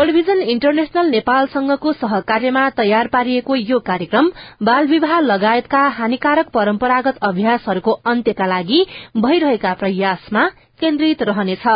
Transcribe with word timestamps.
World 0.00 0.14
vision 0.14 0.38
international 0.42 1.08
नेपालसँगको 1.10 1.92
सहकार्यमा 1.92 2.60
तयार 2.70 3.06
पारिएको 3.06 3.54
यो 3.54 3.78
कार्यक्रम 3.78 4.30
बाल 4.62 4.86
विवाह 4.86 5.18
लगायतका 5.20 5.80
हानिकारक 5.96 6.48
परम्परागत 6.48 7.18
अभ्यासहरूको 7.22 7.92
अन्त्यका 8.06 8.46
लागि 8.46 8.78
भइरहेका 9.16 9.72
प्रयासमा 9.74 10.44
केन्द्रित 10.80 11.22
रहनेछ। 11.22 11.66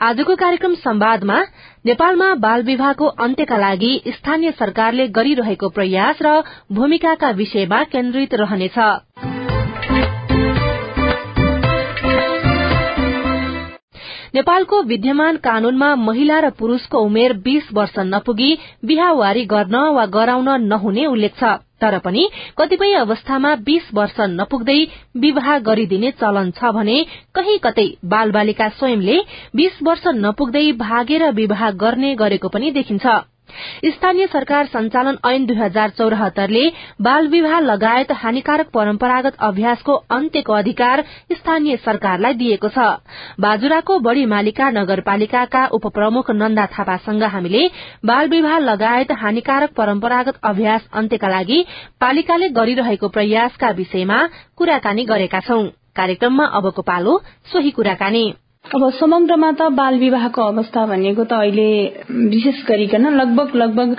आजको 0.00 0.36
कार्यक्रम 0.36 0.74
संवादमा 0.74 1.38
नेपालमा 1.86 2.34
बाल 2.44 2.62
विवाहको 2.62 3.06
अन्त्यका 3.26 3.56
लागि 3.58 3.92
स्थानीय 4.08 4.50
सरकारले 4.58 5.08
गरिरहेको 5.16 5.68
प्रयास 5.70 6.22
र 6.22 6.36
भूमिकाका 6.72 7.30
विषयमा 7.40 7.82
केन्द्रित 7.94 8.34
रहनेछ। 8.34 8.78
नेपालको 14.34 14.80
विद्यमान 14.82 15.36
कानूनमा 15.42 15.94
महिला 15.96 16.38
र 16.40 16.48
पुरूषको 16.58 16.98
उमेर 17.00 17.32
बीस 17.42 17.68
वर्ष 17.72 17.98
नपुगी 18.06 18.50
बिहावारी 18.84 19.44
गर्न 19.46 19.76
वा 19.94 20.06
गराउन 20.16 20.48
नहुने 20.62 21.04
उल्लेख 21.06 21.34
छ। 21.40 21.52
तर 21.80 21.98
पनि 21.98 22.22
कतिपय 22.58 22.94
अवस्थामा 22.96 23.54
बीस 23.66 23.88
वर्ष 23.94 24.16
नपुग्दै 24.30 24.78
विवाह 25.16 25.58
गरिदिने 25.58 26.10
चलन 26.20 26.50
छ 26.50 26.72
भने 26.74 26.96
कही 27.34 27.56
कतै 27.58 27.86
बाल 28.06 28.30
बालिका 28.30 28.68
स्वयंले 28.78 29.18
बीस 29.56 29.78
वर्ष 29.82 30.06
नपुग्दै 30.16 30.64
भागेर 30.82 31.30
विवाह 31.32 31.70
गर्ने 31.82 32.14
गरेको 32.16 32.48
पनि 32.48 32.70
देखिन्छ। 32.70 33.06
स्थानीय 33.86 34.26
सरकार 34.26 34.66
संचालन 34.66 35.16
ऐन 35.26 35.44
दुई 35.46 35.56
हजार 35.56 35.90
चौरात्तरले 35.90 36.62
बाल 37.00 37.26
विवाह 37.28 37.58
लगायत 37.60 38.12
हानिकारक 38.12 38.68
परम्परागत 38.74 39.36
अभ्यासको 39.40 39.94
अन्त्यको 40.10 40.52
अधिकार 40.52 41.04
स्थानीय 41.32 41.76
सरकारलाई 41.76 42.34
दिएको 42.34 42.68
छ। 42.68 42.86
बाजुराको 43.40 43.98
बढ़ी 43.98 44.24
मालिका 44.26 44.70
नगरपालिकाका 44.70 45.66
उपप्रमुख 45.72 46.30
नन्दा 46.32 46.66
थापासँग 46.68 47.22
हामीले 47.22 47.66
बाल 48.04 48.28
विवाह 48.28 48.58
लगायत 48.60 49.12
हानिकारक 49.22 49.74
परम्परागत 49.76 50.40
अभ्यास 50.44 50.88
अन्त्यका 50.92 51.28
लागि 51.28 51.64
पालिकाले 52.00 52.48
गरिरहेको 52.50 53.08
प्रयासका 53.08 53.70
विषयमा 53.70 54.26
कुराकानी 54.56 55.04
गरेका 55.04 55.40
छौं। 55.40 55.64
कार्यक्रममा 55.96 56.44
अबको 56.52 56.82
पालो 56.82 57.20
सोही 57.52 57.70
कुराकानी। 57.70 58.24
अब 58.64 58.82
समग्रमा 58.90 59.50
त 59.52 59.62
बाल 59.76 59.98
विवाहको 59.98 60.42
अवस्था 60.42 60.84
भनेको 60.86 61.24
त 61.24 61.32
अहिले 61.36 61.66
विशेष 62.32 62.62
गरिकन 62.68 63.06
लगभग 63.12 63.56
लगभग 63.56 63.90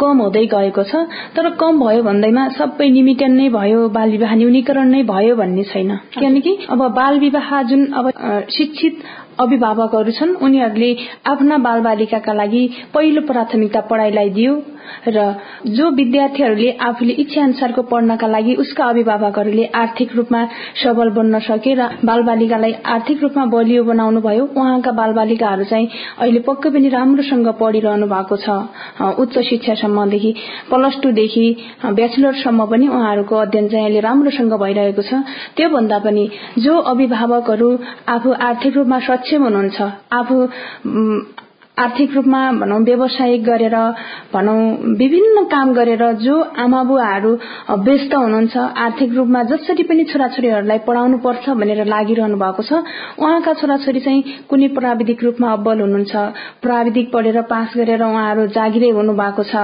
कम 0.00 0.22
हुँदै 0.22 0.44
गएको 0.54 0.82
छ। 0.82 1.02
तर 1.36 1.48
कम 1.54 1.78
भयो 1.78 2.02
भन्दैमा 2.02 2.48
सबै 2.58 2.88
लिमिटेड 2.90 3.30
नै 3.30 3.48
भयो 3.54 3.88
बाल 3.94 4.10
विवाह 4.10 4.34
न्यूनीकरण 4.34 4.90
नै 4.90 5.02
भयो 5.12 5.36
भन्ने 5.36 5.64
छैन। 5.70 5.96
किनकि 6.18 6.56
अब 6.68 6.82
बाल 6.98 7.18
विवाह 7.20 7.62
जुन 7.70 7.86
अब 7.94 8.10
शिक्षित 8.58 9.02
अभिभावकहरू 9.38 10.12
छन् 10.12 10.34
उनीहरूले 10.42 10.90
आफ्ना 11.30 11.58
बाल 11.62 11.80
बालिकाका 11.80 12.32
लागि 12.34 12.62
पहिलो 12.94 13.22
प्राथमिकता 13.30 13.80
पढ़ाईलाई 13.86 14.30
दियो। 14.34 14.54
र 15.08 15.24
जो 15.68 15.90
विद्यार्थीहरूले 15.92 16.70
आफूले 16.80 17.12
इच्छा 17.22 17.42
अनुसारको 17.42 17.82
पढ्नका 17.90 18.26
लागि 18.26 18.54
उसका 18.62 18.84
अभिभावकहरूले 18.86 19.64
आर्थिक 19.74 20.16
रूपमा 20.16 20.44
सबल 20.82 21.10
बन्न 21.10 21.38
सके 21.48 21.74
र 21.74 21.88
बालबालिकालाई 22.04 22.72
आर्थिक 22.86 23.22
रूपमा 23.22 23.44
बलियो 23.54 23.84
बनाउनु 23.84 24.20
भयो 24.20 24.44
उहाँका 24.54 24.92
बालबालिकाहरू 24.92 25.64
चाहिँ 25.64 25.88
अहिले 26.18 26.40
पक्कै 26.48 26.70
पनि 26.70 26.88
राम्रोसँग 26.88 27.48
पढिरहनु 27.60 28.06
भएको 28.06 28.36
छ। 28.36 28.48
उच्च 29.18 29.38
शिक्षासम्मदेखि 29.48 30.32
प्लस 30.70 31.00
टूदेखि 31.02 31.46
ब्याचलरसम्म 31.90 32.66
पनि 32.66 32.88
उहाँहरूको 32.88 33.36
अध्ययन 33.38 33.68
चाहिँ 33.68 33.84
अहिले 33.84 34.00
राम्रोसँग 34.00 34.52
भइरहेको 34.62 35.02
छ। 35.02 35.22
त्योभन्दा 35.56 35.98
पनि 35.98 36.28
जो 36.58 36.76
अभिभावकहरू 36.92 37.70
आफू 38.08 38.32
आर्थिक 38.48 38.76
रूपमा 38.76 38.98
सक्षम 39.08 39.42
हुनुहुन्छ 39.42 39.78
आफू 40.12 40.36
आर्थिक 41.78 42.14
रूपमा 42.14 42.40
भनौं 42.52 42.80
व्यवसायिक 42.84 43.44
गरेर 43.44 43.76
भनौं 44.34 44.58
विभिन्न 44.98 45.44
काम 45.46 45.72
गरेर 45.72 46.02
जो 46.18 46.40
आमा 46.58 46.82
बुवाहरू 46.84 47.32
व्यस्त 47.80 48.14
हुनुहुन्छ 48.14 48.56
आर्थिक 48.84 49.14
रूपमा 49.14 49.42
जसरी 49.50 49.82
पनि 49.82 50.04
छोराछोरीहरूलाई 50.04 50.78
पढ़ाउनु 50.86 51.18
पर्छ 51.18 51.48
भनेर 51.60 51.84
लागिरहनु 51.86 52.36
भएको 52.36 52.62
छ 52.62 52.72
उहाँका 53.18 53.52
छोराछोरी 53.54 54.00
चाहिँ 54.00 54.22
कुनै 54.50 54.68
प्राविधिक 54.78 55.24
रूपमा 55.24 55.52
अब्बल 55.52 55.80
हुनुहुन्छ 55.80 56.16
प्राविधिक 56.62 57.12
पढेर 57.12 57.40
पास 57.50 57.72
गरेर 57.76 58.02
उहाँहरू 58.02 58.46
जागिरै 58.56 58.90
हुनु 58.90 59.12
भएको 59.14 59.42
छ 59.44 59.54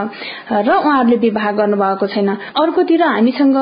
र 0.60 0.70
उहाँहरूले 0.74 1.16
विवाह 1.18 1.50
गर्नुभएको 1.52 2.06
छैन। 2.06 2.28
अर्कोतिर 2.56 3.02
हामीसँग 3.04 3.58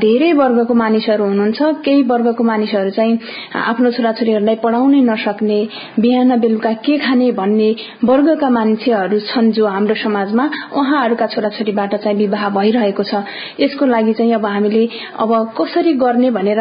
धेरै 0.00 0.32
वर्गको 0.32 0.74
मानिसहरू 0.74 1.24
हुनुहुन्छ 1.24 1.62
केही 1.84 2.02
वर्गको 2.10 2.44
मानिसहरू 2.44 2.90
चाहिँ 2.90 3.18
आफ्नो 3.64 3.90
छोराछोरीहरूलाई 3.90 4.56
पढ़ाउनै 4.64 5.00
नसक्ने 5.10 5.58
बिहान 6.00 6.40
बेलुका 6.40 6.72
के 6.84 6.98
खाने 6.98 7.30
भन्ने 7.32 7.70
वर्गका 8.04 8.48
मान्छेहरू 8.50 9.18
छन् 9.30 9.52
जो 9.52 9.66
हाम्रो 9.66 9.94
समाजमा 9.94 10.44
उहाँहरूका 10.72 11.26
छोराछोरीबाट 11.26 11.94
चाहिँ 11.96 12.18
विवाह 12.18 12.48
भइरहेको 12.56 13.02
छ। 13.02 13.22
यसको 13.60 13.86
लागि 13.86 14.12
चाहिँ 14.14 14.34
अब 14.34 14.46
हामीले 14.46 14.82
अब 15.18 15.30
कसरी 15.58 15.92
गर्ने 15.98 16.30
भनेर 16.30 16.60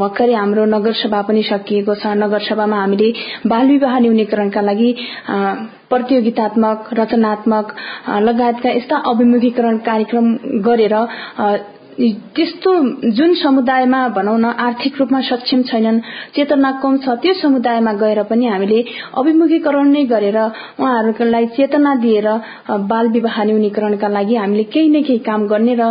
भर्खरै 0.00 0.34
हाम्रो 0.34 0.64
नगरसभा 0.74 1.22
पनि 1.28 1.42
सकिएको 1.42 1.94
छ। 1.94 2.06
नगरसभामा 2.18 2.76
हामीले 2.80 3.12
बाल 3.46 3.66
विवाह 3.68 3.98
न्यूनीकरणका 3.98 4.60
लागि 4.60 4.90
प्रतियोगितात्मक 5.90 6.88
रचनात्मक 6.92 7.66
लगायतका 8.20 8.70
यस्ता 8.70 8.96
अभिमुखीकरण 9.10 9.76
कार्यक्रम 9.88 10.26
गरेर 10.68 10.94
त्यस्तो 11.98 12.72
जुन 13.10 13.32
समुदायमा 13.34 14.00
भनौँ 14.08 14.38
न 14.38 14.44
आर्थिक 14.56 14.98
रूपमा 14.98 15.20
सक्षम 15.20 15.62
छैनन् 15.64 15.98
चेतना 16.30 16.70
कम 16.78 16.96
छ 16.98 17.16
त्यो 17.18 17.32
समुदायमा 17.34 17.92
गएर 17.94 18.22
पनि 18.24 18.46
हामीले 18.46 18.78
अभिमुखीकरण 19.18 19.88
नै 19.88 20.04
गरेर 20.06 20.38
उहाँहरूलाई 20.38 21.46
चेतना 21.56 21.94
दिएर 21.96 22.28
बाल 22.86 23.08
विवाह 23.08 23.42
न्यूनीकरणका 23.44 24.08
लागि 24.08 24.36
हामीले 24.36 24.64
केही 24.68 24.88
न 24.88 25.02
केही 25.02 25.18
काम 25.20 25.46
गर्ने 25.48 25.74
र 25.74 25.82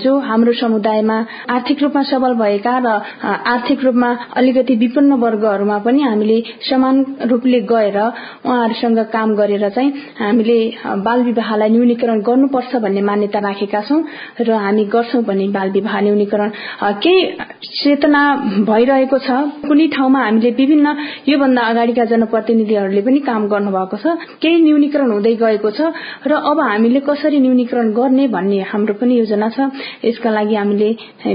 जो 0.00 0.18
हाम्रो 0.22 0.52
समुदायमा 0.54 1.18
आर्थिक 1.50 1.82
रूपमा 1.82 2.02
सबल 2.04 2.34
भएका 2.34 2.74
र 2.78 2.88
आर्थिक 3.46 3.84
रूपमा 3.84 4.10
अलिकति 4.36 4.76
विपन्न 4.76 5.20
वर्गहरूमा 5.20 5.78
पनि 5.80 6.02
हामीले 6.02 6.40
समान 6.64 7.04
रूपले 7.26 7.60
गएर 7.66 7.98
उहाँहरूसँग 7.98 8.98
काम 9.12 9.34
गरेर 9.36 9.68
चाहिँ 9.68 9.92
हामीले 10.18 10.58
बाल 11.04 11.22
विवाहलाई 11.24 11.68
न्यूनीकरण 11.68 12.20
गर्नुपर्छ 12.22 12.76
भन्ने 12.78 13.02
मान्यता 13.04 13.38
राखेका 13.42 13.82
छौं 13.82 14.02
र 14.40 14.50
हामी 14.58 14.84
गर्छौं 14.88 15.33
पनि 15.34 15.48
बाल 15.50 15.70
विवाह 15.76 16.00
न्यूनीकरण 16.00 16.50
केही 17.02 17.20
चेतना 17.74 18.22
भइरहेको 18.70 19.18
छ। 19.18 19.30
कुनै 19.66 19.86
ठाउँमा 19.94 20.20
हामीले 20.24 20.50
विभिन्न 20.58 20.86
योभन्दा 21.28 21.62
अगाडिका 21.70 22.04
जनप्रतिनिधिहरूले 22.12 23.02
पनि 23.02 23.18
काम 23.26 23.46
गर्नुभएको 23.50 23.96
छ। 23.98 24.06
केही 24.42 24.62
न्यूनीकरण 24.62 25.10
हुँदै 25.10 25.34
गएको 25.42 25.70
छ 25.74 25.80
र 26.26 26.32
अब 26.50 26.60
हामीले 26.60 27.00
कसरी 27.08 27.38
न्यूनीकरण 27.40 27.90
गर्ने 27.98 28.26
भन्ने 28.30 28.60
हाम्रो 28.70 28.94
पनि 29.00 29.18
योजना 29.18 29.48
छ। 29.50 29.58
यसका 30.04 30.30
लागि 30.30 30.54
हामीले 30.54 30.90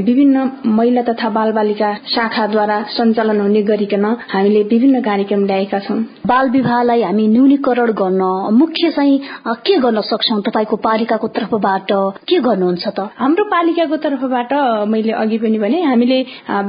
विभिन्न 0.07 0.37
महिला 0.77 1.01
तथा 1.09 1.29
बाल 1.35 1.51
बालिका 1.51 1.89
शाखाद्वारा 2.07 2.77
सञ्चालन 2.95 3.39
हुने 3.41 3.61
गरिकन 3.67 4.05
हामीले 4.31 4.61
विभिन्न 4.71 5.01
कार्यक्रम 5.01 5.45
ल्याएका 5.45 5.79
छौं। 5.85 5.99
बाल 6.25 6.49
विवाहलाई 6.49 7.01
हामी 7.03 7.27
न्यूनीकरण 7.27 7.91
गर्न 7.99 8.21
मुख्य 8.55 8.91
चाहिँ 8.95 9.19
के 9.67 9.77
गर्न 9.83 10.01
सक्छौ 10.07 10.39
तपाईँको 10.47 10.75
पालिकाको 10.87 11.27
तर्फबाट? 11.35 11.91
के 12.29 12.39
गर्नुहुन्छ 12.39 12.87
त? 12.87 13.09
हाम्रो 13.17 13.43
पालिका 13.51 13.83
पालिकाको 13.89 13.97
तर्फबाट 13.97 14.53
मैले 14.87 15.11
अघि 15.13 15.37
पनि 15.37 15.57
भने 15.59 15.81
हामीले 15.83 16.19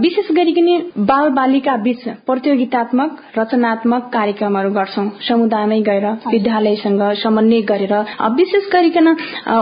विशेष 0.01 0.31
गरिकन 0.33 0.69
बाल 1.05 1.29
बालिका 1.31 1.77
बीच 1.77 2.03
प्रतियोगितात्मक 2.27 3.11
रचनात्मक 3.39 4.03
कार्यक्रमहरू 4.13 4.71
गर्छौं। 4.71 5.07
समुदायमै 5.29 5.81
गएर 5.81 6.07
विद्यालयसँग 6.27 7.03
समन्वय 7.23 7.61
गरेर 7.63 7.95
विशेष 8.37 8.65
गरिकन 8.73 9.09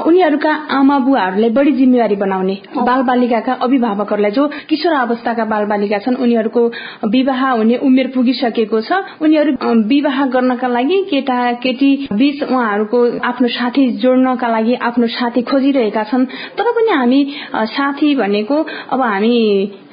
उनीहरूका 0.06 0.52
आमा 0.78 0.99
बुवाहरूलाई 0.99 1.50
बढ़ी 1.50 1.72
जिम्मेवारी 1.72 2.16
बनाउने 2.16 2.56
बाल 2.78 3.02
बालिकाका 3.02 3.52
अभिभावकहरूलाई 3.62 4.31
जो 4.31 4.46
किशोर 4.69 4.93
अवस्थाका 4.94 5.44
बाल 5.44 5.64
बालिका 5.66 5.99
छन् 5.99 6.16
उनीहरूको 6.16 6.62
विवाह 7.08 7.43
हुने 7.50 7.76
उमेर 7.82 8.06
पुगिसकेको 8.14 8.81
छ। 8.81 8.93
उनीहरू 9.22 9.52
विवाह 9.88 10.25
गर्नका 10.28 10.69
लागि 10.69 10.99
केटा 11.10 11.38
केटी 11.62 11.90
बीच 12.12 12.43
उहाँहरूको 12.44 12.99
आफ्नो 13.25 13.49
साथी 13.49 13.90
जोड्नका 13.99 14.49
लागि 14.49 14.75
आफ्नो 14.88 15.06
साथी 15.08 15.43
खोजिरहेका 15.43 16.02
छन्। 16.05 16.25
तर 16.58 16.70
पनि 16.76 16.90
हामी 16.93 17.20
साथी 17.55 18.15
भनेको 18.15 18.62
अब 18.91 19.03
हामी 19.03 19.39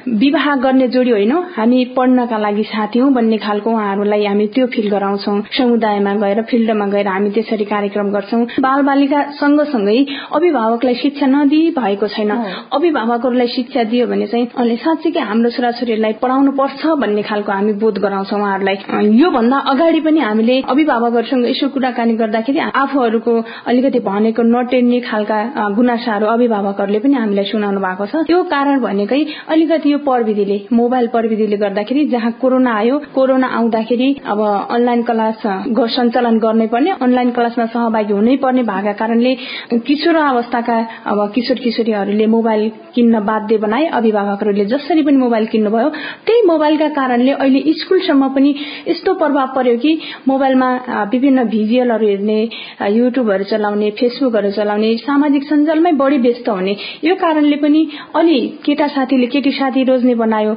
विवाह 0.08 0.56
गर्ने 0.56 0.88
जोडी 0.88 1.12
होइन? 1.12 1.32
हामी 1.56 1.84
पढ्नका 1.98 2.38
लागि 2.38 2.64
साथी 2.64 3.00
हौ 3.00 3.10
भन्ने 3.10 3.38
खालको 3.38 3.70
उहाँहरूलाई 3.72 4.26
हामी 4.26 4.46
त्यो 4.48 4.66
फिल 4.74 4.90
गराउँछौ। 4.90 5.32
समुदायमा 5.52 6.14
गएर 6.16 6.42
फिल्डमा 6.50 6.86
गएर 6.88 7.08
हामी 7.08 7.30
त्यसरी 7.32 7.66
कार्यक्रम 7.66 8.10
गर्छौं। 8.12 8.42
बाल 8.62 8.82
बालिका 8.86 9.22
सँगसँगै 9.34 9.98
अभिभावकलाई 10.36 10.96
शिक्षा 10.96 11.26
नदिई 11.26 11.70
भएको 11.80 12.08
छैन 12.08 12.32
अभिभावकहरूलाई 12.72 13.48
शिक्षा 13.48 13.84
दियो 13.90 14.08
भने 14.08 14.28
चाहिँ 14.28 14.48
अहिले 14.48 14.76
साँच्चीकै 14.78 15.20
हाम्रो 15.22 15.50
छोराछोरीलाई 15.50 16.14
पढाउनु 16.22 16.52
पर्छ 16.54 16.86
भन्ने 17.02 17.24
खालको 17.24 17.52
हामी 17.52 17.74
बोध 17.82 17.98
गराउँछौ 17.98 18.38
उहाँहरूलाई। 18.38 19.10
योभन्दा 19.18 19.58
अगाडि 19.74 20.00
पनि 20.06 20.20
हामीले 20.20 20.62
अभिभावकहरूसँग 20.70 21.46
यसो 21.50 21.70
कुराकानी 21.74 22.14
गर्दाखेरि 22.22 22.60
आफूहरूको 22.76 23.34
अलिकति 23.68 24.00
भनेको 24.06 24.42
नटेर्ने 24.46 25.00
खालका 25.10 25.40
गुनासाहरू 25.74 26.26
अभिभावकहरूले 26.28 27.00
पनि 27.00 27.16
हामीलाई 27.16 27.46
सुनाउनु 27.52 27.80
भएको 27.82 28.06
छ। 28.06 28.24
त्यो 28.28 28.44
कारण 28.54 28.80
भनेकै 28.86 29.22
अलिकति 29.50 29.94
यो 29.96 30.00
प्रविधिले 30.04 30.58
मोबाइल 30.74 31.08
प्रविधिले 31.08 31.58
गर्दाखेरि 31.58 32.06
जहाँ 32.08 32.32
कोरोना 32.42 32.72
आयो 32.78 32.98
कोरोना 33.16 33.48
आउँदाखेरि 33.58 34.08
अब 34.28 34.40
अनलाइन 34.76 35.02
क्लास 35.10 35.44
सञ्चालन 35.96 36.38
गर्नै 36.40 36.68
पर्ने 36.68 36.92
अनलाइन 37.06 37.30
क्लासमा 37.32 37.66
सहभागी 37.74 38.14
हुनै 38.14 38.36
पर्ने 38.44 38.64
भएका 38.70 38.94
कारणले 39.00 39.34
किशोर 39.88 40.16
अवस्थाका 40.16 40.78
अब 41.12 41.20
किशोर 41.36 41.58
किशोरीहरूले 41.66 42.26
मोबाइल 42.28 42.72
किन्न 42.96 43.20
बाध्य 43.26 43.58
बनाए। 43.58 43.86
अभिभावकहरूले 43.96 44.66
जसरी 44.66 45.02
पनि 45.04 45.18
मोबाइल 45.18 45.46
किन्नुभयो 45.54 45.90
त्यही 46.28 46.42
मोबाइलका 46.48 46.88
कारणले 47.00 47.32
अहिले 47.34 47.74
स्कूलसम्म 47.80 48.28
पनि 48.36 48.54
यस्तो 48.88 49.14
प्रभाव 49.22 49.48
पर्यो 49.56 49.78
कि 49.78 49.92
मोबाइलमा 50.28 50.70
विभिन्न 51.14 51.44
भिजुअलहरू 51.56 52.08
हेर्ने 52.08 52.40
युट्युबहरू 52.98 53.44
चलाउने 53.52 53.90
फेसबुकहरू 54.00 54.52
चलाउने 54.60 54.96
सामाजिक 55.00 55.44
सञ्जालमै 55.50 55.92
बढी 56.04 56.18
व्यस्त 56.28 56.50
हुने। 56.50 56.76
यो 57.06 57.16
कारणले 57.24 57.58
पनि 57.64 57.88
अलि 58.16 58.40
केटा 58.66 58.88
साथीले 58.96 59.28
केटी 59.36 59.52
साथी 59.60 59.84
रोज्ने 59.86 60.16
बनायो। 60.16 60.54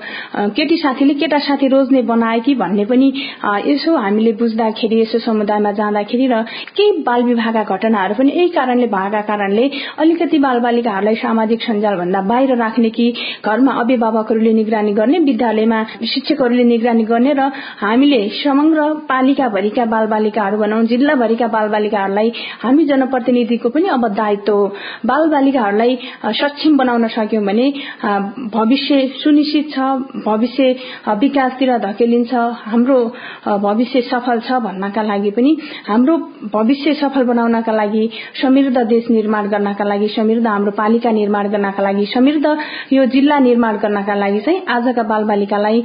केटी 0.57 0.77
साथीले 0.79 1.15
केटा 1.21 1.39
साथी 1.47 1.69
रोज्ने 1.69 2.03
बनाए 2.11 2.41
कि 2.47 2.55
भन्ने 2.55 2.85
पनि 2.85 3.13
यसो 3.67 3.97
हामीले 3.97 4.33
बुझ्दाखेरि 4.41 5.01
यसो 5.01 5.19
समुदायमा 5.19 5.73
जाँदाखेरि 5.79 6.27
र 6.33 6.43
केही 6.77 7.03
बाल 7.07 7.23
विवाहका 7.25 7.63
घटनाहरू 7.65 8.15
पनि 8.19 8.31
यही 8.31 8.49
कारणले 8.57 8.87
भएका 8.89 9.21
कारणले 9.31 9.65
अलिकति 9.99 10.39
बाल 10.39 10.61
बालिकाहरूलाई 10.61 11.17
सामाजिक 11.23 11.63
सञ्जाल 11.63 11.97
भन्दा 11.99 12.21
बाहिर 12.31 12.57
राख्ने 12.57 12.91
कि 12.91 13.07
घरमा 13.45 13.73
अभिभावकहरूले 13.81 14.53
निगरानी 14.53 14.93
गर्ने 14.93 15.19
विद्यालयमा 15.29 15.83
शिक्षकहरूले 16.13 16.65
निगरानी 16.65 17.05
गर्ने 17.05 17.33
र 17.39 17.51
हामीले 17.81 18.21
समग्र 18.43 18.93
पालिकाभरिका 19.09 19.85
बाल 19.95 20.07
बालिकाहरू 20.09 20.57
भनौं 20.59 20.83
जिल्लाभरिका 20.87 21.47
बाल 21.49 21.69
बालिकाहरूलाई 21.69 22.33
हामी 22.63 22.85
जनप्रतिनिधिको 22.87 23.69
पनि 23.69 23.89
अब 23.89 24.07
दायित्व 24.15 24.53
हो। 24.53 24.67
बाल 25.07 25.29
बालिकाहरूलाई 25.31 25.97
सक्षम 26.41 26.77
बनाउन 26.77 27.07
सक्यौं 27.09 27.45
भने 27.47 27.67
भविष्य 28.55 29.01
सुनिश्चित 29.23 29.70
छ 29.75 29.79
भविष्य 30.26 30.65
विकासतिर 31.20 31.76
धकेलिन्छ 31.79 32.35
हाम्रो 32.65 32.99
भविष्य 33.67 34.00
सफल 34.11 34.41
छ 34.49 34.59
भन्नका 34.65 35.03
लागि 35.03 35.31
पनि 35.38 35.56
हाम्रो 35.88 36.17
भविष्य 36.55 36.94
सफल 37.00 37.25
बनाउनका 37.31 37.73
लागि 37.73 38.09
समृद्ध 38.43 38.79
देश 38.88 39.11
निर्माण 39.11 39.49
गर्नका 39.50 39.85
लागि 39.85 40.09
समृद्ध 40.17 40.47
हाम्रो 40.47 40.73
पालिका 40.79 41.11
निर्माण 41.11 41.49
गर्नका 41.53 41.82
लागि 41.82 42.06
समृद्ध 42.15 42.56
यो 42.93 43.05
जिल्ला 43.15 43.38
निर्माण 43.49 43.76
गर्नका 43.82 44.15
लागि 44.15 44.41
चाहिँ 44.41 44.62
आजका 44.76 45.03
बाल 45.11 45.25
बालिकालाई 45.31 45.82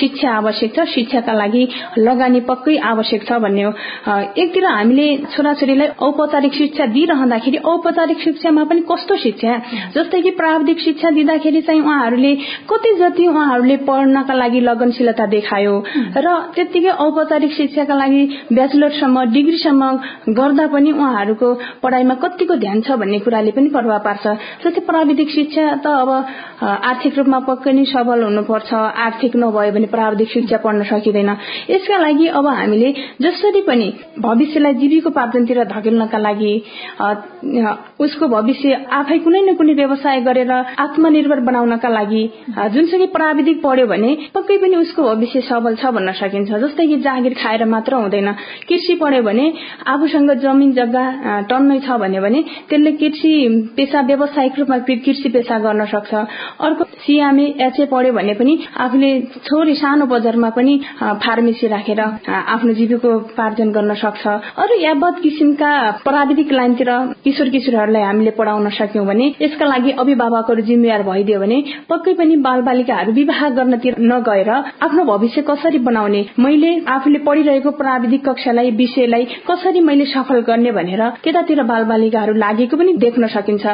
शिक्षा 0.00 0.30
आवश्यक 0.36 0.74
छ 0.76 0.88
शिक्षाका 0.94 1.32
लागि 1.32 1.66
लगानी 1.98 2.40
पक्कै 2.50 2.76
आवश्यक 2.90 3.26
छ 3.28 3.38
भन्ने 3.42 3.62
हो। 3.62 3.72
एकतिर 4.42 4.64
हामीले 4.66 5.06
छोराछोरीलाई 5.32 5.88
औपचारिक 6.06 6.54
शिक्षा 6.54 6.86
दिइरहँदाखेरि 6.96 7.58
औपचारिक 7.72 8.18
शिक्षामा 8.20 8.64
पनि 8.70 8.80
कस्तो 8.90 9.16
शिक्षा? 9.24 9.56
जस्तै 9.96 10.20
कि 10.22 10.30
प्राविधिक 10.40 10.78
शिक्षा 10.80 11.10
दिँदाखेरि 11.10 11.60
चाहिँ 11.62 11.80
उहाँहरूले 11.80 12.32
कति 12.70 12.92
जति 12.98 13.26
उहाँहरूले 13.28 13.76
पढ्नका 13.88 14.34
लागि 14.34 14.60
लगनशीलता 14.60 15.26
देखायो 15.26 15.74
र 16.16 16.28
त्यत्तिकै 16.54 16.92
औपचारिक 17.04 17.52
शिक्षाका 17.52 17.94
लागि 17.94 18.22
ब्याचलरसम्म 18.52 19.24
डिग्रीसम्म 19.32 19.82
गर्दा 20.38 20.66
पनि 20.74 20.90
उहाँहरूको 20.92 21.48
पढ़ाइमा 21.82 22.14
कतिको 22.22 22.56
ध्यान 22.64 22.80
छ 22.82 22.98
भन्ने 23.00 23.18
कुराले 23.20 23.50
पनि 23.56 23.68
प्रभाव 23.74 23.98
पार्छ। 24.04 24.24
जस्तै 24.62 24.80
प्राविधिक 24.86 25.30
शिक्षा 25.30 25.64
त 25.84 25.86
अब 25.86 26.10
आर्थिक 26.90 27.18
रूपमा 27.18 27.38
पक्कै 27.48 27.72
नै 27.72 27.84
सबल 27.92 28.22
हुनुपर्छ। 28.24 28.70
आर्थिक 29.06 29.36
नभयो 29.36 29.72
भने 29.72 29.86
प्राविधिक 29.90 30.28
शिक्षा 30.30 30.56
पढ्न 30.64 30.82
सकिँदैन। 30.90 31.30
यसका 31.70 31.96
लागि 31.98 32.26
अब 32.38 32.46
हामीले 32.48 32.92
जसरी 33.22 33.60
पनि 33.68 33.88
भविष्यलाई 34.20 34.74
जीविकोपार्जनतिर 34.80 35.64
धकेल्नका 35.74 36.18
लागि 36.18 36.54
उसको 38.00 38.28
भविष्य 38.28 38.74
आफै 38.92 39.18
कुनै 39.24 39.40
न 39.42 39.54
कुनै 39.56 39.74
व्यवसाय 39.74 40.20
गरेर 40.20 40.52
आत्मनिर्भर 40.84 41.40
बनाउनका 41.48 41.88
लागि 41.88 42.22
जुनसुकै 42.68 43.06
प्राविधिक 43.16 43.62
पढ्यो 43.62 43.86
भने 43.86 44.10
पक्कै 44.34 44.56
पनि 44.62 44.76
उसको 44.76 45.02
भविष्य 45.02 45.40
सबल 45.48 45.74
छ 45.76 45.90
भन्न 45.96 46.12
सकिन्छ। 46.12 46.50
जस्तै 46.52 46.86
कि 46.86 46.96
जागिर 47.00 47.34
खाएर 47.34 47.64
मात्र 47.64 47.94
हुँदैन। 47.94 48.32
कृषि 48.68 48.94
पढ्यो 49.00 49.22
भने 49.22 49.44
आफूसँग 49.88 50.30
जमिन 50.42 50.72
जग्गा 50.72 51.04
टन्नै 51.50 51.78
छ 51.80 51.96
भन्यो 52.02 52.22
भने 52.22 52.40
त्यसले 52.68 52.92
कृषि 53.00 53.32
पेसा 53.76 54.00
व्यावसायिक 54.08 54.58
रूपमा 54.58 54.78
कृषि 54.86 55.28
पेसा 55.28 55.58
गर्न 55.58 55.84
सक्छ। 55.86 56.12
अर्को 56.60 56.84
सिएमए 57.00 57.46
एचए 57.66 57.86
पढ्यो 57.92 58.12
भने 58.12 58.34
पनि 58.34 58.58
आफूले 58.78 59.10
छोरी 59.48 59.74
सानो 59.74 60.06
बजारमा 60.06 60.50
पनि 60.58 60.74
फार्मेसी 61.24 61.66
राखेर 61.68 62.00
आफ्नो 62.00 62.72
जीविकोपार्जन 62.74 63.70
गर्न 63.72 63.94
सक्छ। 63.94 64.26
अरू 64.60 64.80
यावत 64.80 65.20
किसिमका 65.22 65.70
प्राविधिक 66.04 66.52
लाइनतिर 66.52 66.90
किशोर 67.24 67.48
किशोरहरूलाई 67.48 68.02
हामीले 68.02 68.30
पढ़ाउन 68.38 68.68
सक्यौं 68.78 69.06
भने 69.06 69.26
यसका 69.42 69.66
लागि 69.66 69.90
अभिभावकहरू 70.00 70.62
जिम्मेवार 70.68 71.02
भइदियो 71.02 71.40
भने 71.40 71.62
पक्कै 71.90 72.14
पनि 72.20 72.36
बाल 72.42 72.60
बालिकाहरू 72.62 73.12
विवाह 73.12 73.48
गर्नतिर 73.50 73.94
नगएर 74.02 74.50
आफ्नो 74.50 75.04
भविष्य 75.04 75.42
कसरी 75.42 75.78
बनाउने 75.88 76.24
मैले 76.38 76.70
आफूले 76.88 77.18
पढ़िरहेको 77.26 77.70
प्राविधिक 77.80 78.24
कक्षालाई 78.28 78.70
विषयलाई 78.80 79.24
कसरी 79.48 79.80
मैले 79.80 80.04
सफल 80.12 80.40
गर्ने 80.48 80.72
भनेर 80.72 81.02
त्यतातिर 81.24 81.62
बाल 81.70 81.84
बालिकाहरू 81.84 82.34
लागेको 82.34 82.76
पनि 82.76 82.92
देख्न 83.04 83.26
सकिन्छ। 83.34 83.66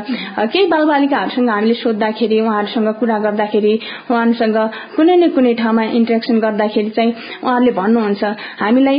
केही 0.52 0.66
बाल 0.66 0.84
बालिकाहरूसँग 0.86 1.50
हामीले 1.50 1.74
सोद्धाखेरि 1.76 2.40
उहाँहरूसँग 2.40 2.88
कुरा 3.00 3.18
गर्दाखेरि 3.26 3.74
उहाँहरूसँग 4.10 4.58
कुनै 4.96 5.16
न 5.16 5.28
कुनै 5.36 5.54
ठाउँमा 5.54 5.82
इन्ट्रेक्सन 5.98 6.38
गर्दाखेरि 6.40 6.90
चाहिँ 6.96 7.12
उहाँहरूले 7.44 7.72
भन्नुहुन्छ 7.80 8.24
हामीलाई 8.60 8.98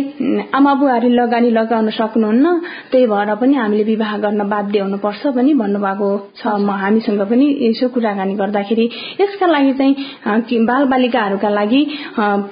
आमा 0.53 0.73
बुवाहरूले 0.79 1.15
लगानी 1.15 1.49
लगाउन 1.51 1.89
सक्नुहुन्न 1.99 2.45
त्यही 2.91 3.05
भएर 3.07 3.35
पनि 3.41 3.55
हामीले 3.55 3.83
विवाह 3.83 4.17
गर्न 4.23 4.47
बाध्य 4.49 4.79
हुनुपर्छ 4.79 5.27
पनि 5.37 5.53
भन्नुभएको 5.63 6.09
छ। 6.37 6.47
हामीसँग 6.77 7.21
पनि 7.29 7.45
यसो 7.61 7.87
कुराकानी 7.89 8.33
गर्दाखेरि 8.35 8.85
यसका 9.21 9.45
लागि 9.57 9.73
चाहिँ 9.73 10.65
बाल 10.65 10.85
बालिकाहरूका 10.85 11.49
लागि 11.49 11.81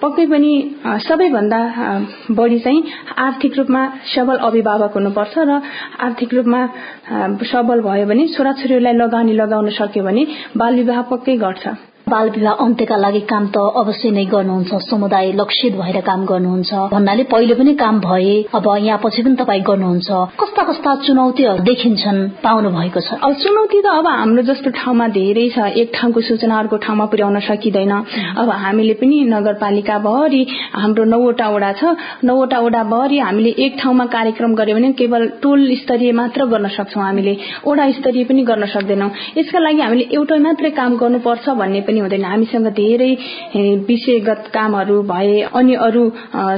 पक्कै 0.01 0.25
पनि 0.25 0.51
सबैभन्दा 1.07 1.59
बढ़ी 2.31 2.59
चाहिँ 2.59 2.83
आर्थिक 3.17 3.57
रूपमा 3.57 3.81
सबल 4.15 4.38
अभिभावक 4.50 4.93
हुनुपर्छ 4.93 5.33
र 5.38 5.62
आर्थिक 6.01 6.33
रूपमा 6.33 6.62
सबल 7.45 7.81
भयो 7.81 8.05
भने 8.05 8.27
छोराछोरीलाई 8.27 8.93
लगानी 8.93 9.33
लगाउन 9.33 9.69
सक्यो 9.79 10.03
भने 10.03 10.25
बाल 10.57 10.75
विवाह 10.75 11.01
पक्कै 11.12 11.38
घट्छ। 11.38 11.94
बाल 12.09 12.29
विवाह 12.29 12.53
अन्त्यका 12.63 12.97
लागि 12.97 13.19
काम 13.25 13.45
त 13.50 13.57
अवश्य 13.81 14.09
नै 14.13 14.24
गर्नुहुन्छ। 14.29 14.74
समुदाय 14.85 15.31
लक्षित 15.41 15.74
भएर 15.74 16.00
काम 16.05 16.25
गर्नुहुन्छ। 16.25 16.74
भन्नाले 16.93 17.24
पहिले 17.33 17.53
पनि 17.57 17.74
काम 17.81 18.00
भए 18.00 18.33
अब 18.53 18.67
यहाँ 18.77 19.00
पछि 19.03 19.21
पनि 19.25 19.35
तपाईँ 19.41 19.62
गर्नुहुन्छ। 19.65 20.09
कस्ता 20.38 20.63
कस्ता 20.69 20.93
चुनौतीहरू 21.01 21.63
देखिन्छन् 21.65 22.19
पाउनु 22.45 22.69
भएको 22.77 23.00
छ। 23.01 23.17
अब 23.17 23.33
चुनौती 23.41 23.81
त 23.81 23.88
अब 23.89 24.07
हाम्रो 24.07 24.43
जस्तो 24.45 24.69
ठाउँमा 24.77 25.07
धेरै 25.17 25.47
छ। 25.50 25.57
एक 25.81 25.89
ठाउँको 25.97 26.21
सूचना 26.29 26.59
अर्को 26.59 26.77
ठाउँमा 26.85 27.05
पुर्याउन 27.09 27.39
सकिँदैन। 27.41 27.93
अब 28.38 28.50
हामीले 28.53 28.93
पनि 29.01 29.17
नगरपालिका 29.25 29.97
भरि 30.05 30.41
हाम्रो 30.77 31.03
नौवटा 31.09 31.47
वडा 31.50 31.71
छ। 31.74 31.83
नौवटा 32.21 32.59
वडा 32.62 32.83
भरि 32.85 33.17
हामीले 33.17 33.50
एक 33.65 33.81
ठाउँमा 33.81 34.05
कार्यक्रम 34.13 34.53
गर्यो 34.53 34.75
भने 34.77 34.91
केवल 34.93 35.27
टोल 35.41 35.74
स्तरीय 35.81 36.12
मात्र 36.21 36.45
गर्न 36.53 36.69
सक्छौ 36.69 37.01
हामीले। 37.01 37.33
वडा 37.65 37.89
स्तरीय 37.97 38.24
पनि 38.29 38.41
गर्न 38.45 38.65
सक्दैनौ। 38.77 39.09
यसका 39.41 39.59
लागि 39.59 39.81
हामीले 39.81 40.05
एउटै 40.13 40.39
मात्रै 40.45 40.69
काम 40.77 41.01
गर्नुपर्छ 41.01 41.50
भन्ने 41.50 41.81
पनि 41.81 41.93
हुँदैन। 41.99 42.25
हामीसँग 42.25 42.67
धेरै 42.75 43.11
विषयगत 43.87 44.43
कामहरू 44.53 45.01
भए 45.11 45.41
अनि 45.53 45.73
अरू 45.87 46.03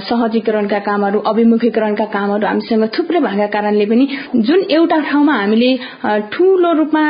सहजीकरणका 0.07 0.79
कामहरू 0.87 1.19
अभिमुखीकरणका 1.27 2.05
कामहरू 2.15 2.47
हामीसँग 2.47 2.85
थुप्रै 2.97 3.19
भएका 3.19 3.47
कारणले 3.55 3.85
पनि 3.85 4.05
जुन 4.47 4.59
एउटा 4.71 4.99
ठाउँमा 5.09 5.33
हामीले 5.33 5.71
ठूलो 6.31 6.71
रूपमा 6.79 7.03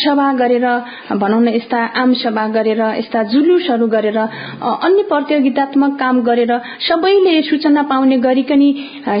सभा 0.00 0.32
गरेर 0.40 0.66
भनौँ 1.14 1.40
न 1.42 1.48
यस्ता 1.56 1.80
आम 2.02 2.12
सभा 2.22 2.46
गरेर 2.56 2.82
यस्ता 2.98 3.22
जुलुसहरू 3.32 3.86
गरेर 3.88 4.18
अन्य 4.18 5.02
प्रतियोगितात्मक 5.10 5.98
काम 6.00 6.20
गरेर 6.22 6.52
सबैले 6.88 7.40
सूचना 7.42 7.82
पाउने 7.90 8.18
गरिकन 8.20 8.62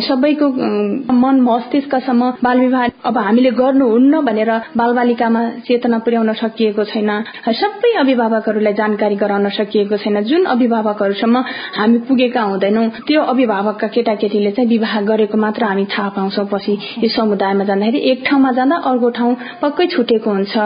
सबैको 0.08 0.48
मन 1.14 1.40
मस्तिष्कसम्म 1.42 2.30
बाल 2.44 2.60
विवाह 2.60 2.86
अब 3.04 3.18
हामीले 3.18 3.50
गर्नुहुन्न 3.60 4.20
भनेर 4.26 4.50
बाल 4.76 4.94
बालिकामा 4.94 5.42
चेतना 5.66 5.98
पुर्याउन 6.04 6.32
सकिएको 6.34 6.84
छैन। 6.84 7.10
सबै 7.60 7.92
अभिभावक 8.00 8.48
अभिभावकहरूलाई 8.50 8.74
जानकारी 8.74 9.16
गराउन 9.16 9.48
सकिएको 9.48 9.96
छैन। 9.96 10.20
जुन 10.26 10.44
अभिभावकहरूसम्म 10.44 11.36
हामी 11.78 11.98
पुगेका 12.08 12.42
हुँदैनौ 12.42 12.82
त्यो 13.06 13.20
अभिभावकका 13.22 13.86
केटाकेटीले 13.94 14.50
चाहिँ 14.50 14.68
विवाह 14.68 15.00
गरेको 15.06 15.38
मात्र 15.38 15.64
हामी 15.64 15.84
थाहा 15.86 16.08
पाउँछौ। 16.16 16.44
पछि 16.50 16.72
यो 17.02 17.08
समुदायमा 17.08 17.64
जाँदाखेरि 17.64 17.98
एक 18.10 18.18
ठाउँमा 18.26 18.50
जाँदा 18.58 18.76
अर्को 18.90 19.10
ठाउँ 19.10 19.34
पक्कै 19.62 19.86
छुटेको 19.86 20.30
हुन्छ। 20.30 20.56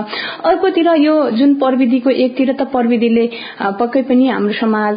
अर्कोतिर 0.48 0.88
यो 0.96 1.14
जुन 1.36 1.54
प्रविधिको 1.60 2.10
एकतिर 2.24 2.52
त 2.56 2.62
प्रविधिले 2.72 3.24
पक्कै 3.80 4.02
पनि 4.08 4.28
हाम्रो 4.28 4.54
समाज 4.54 4.94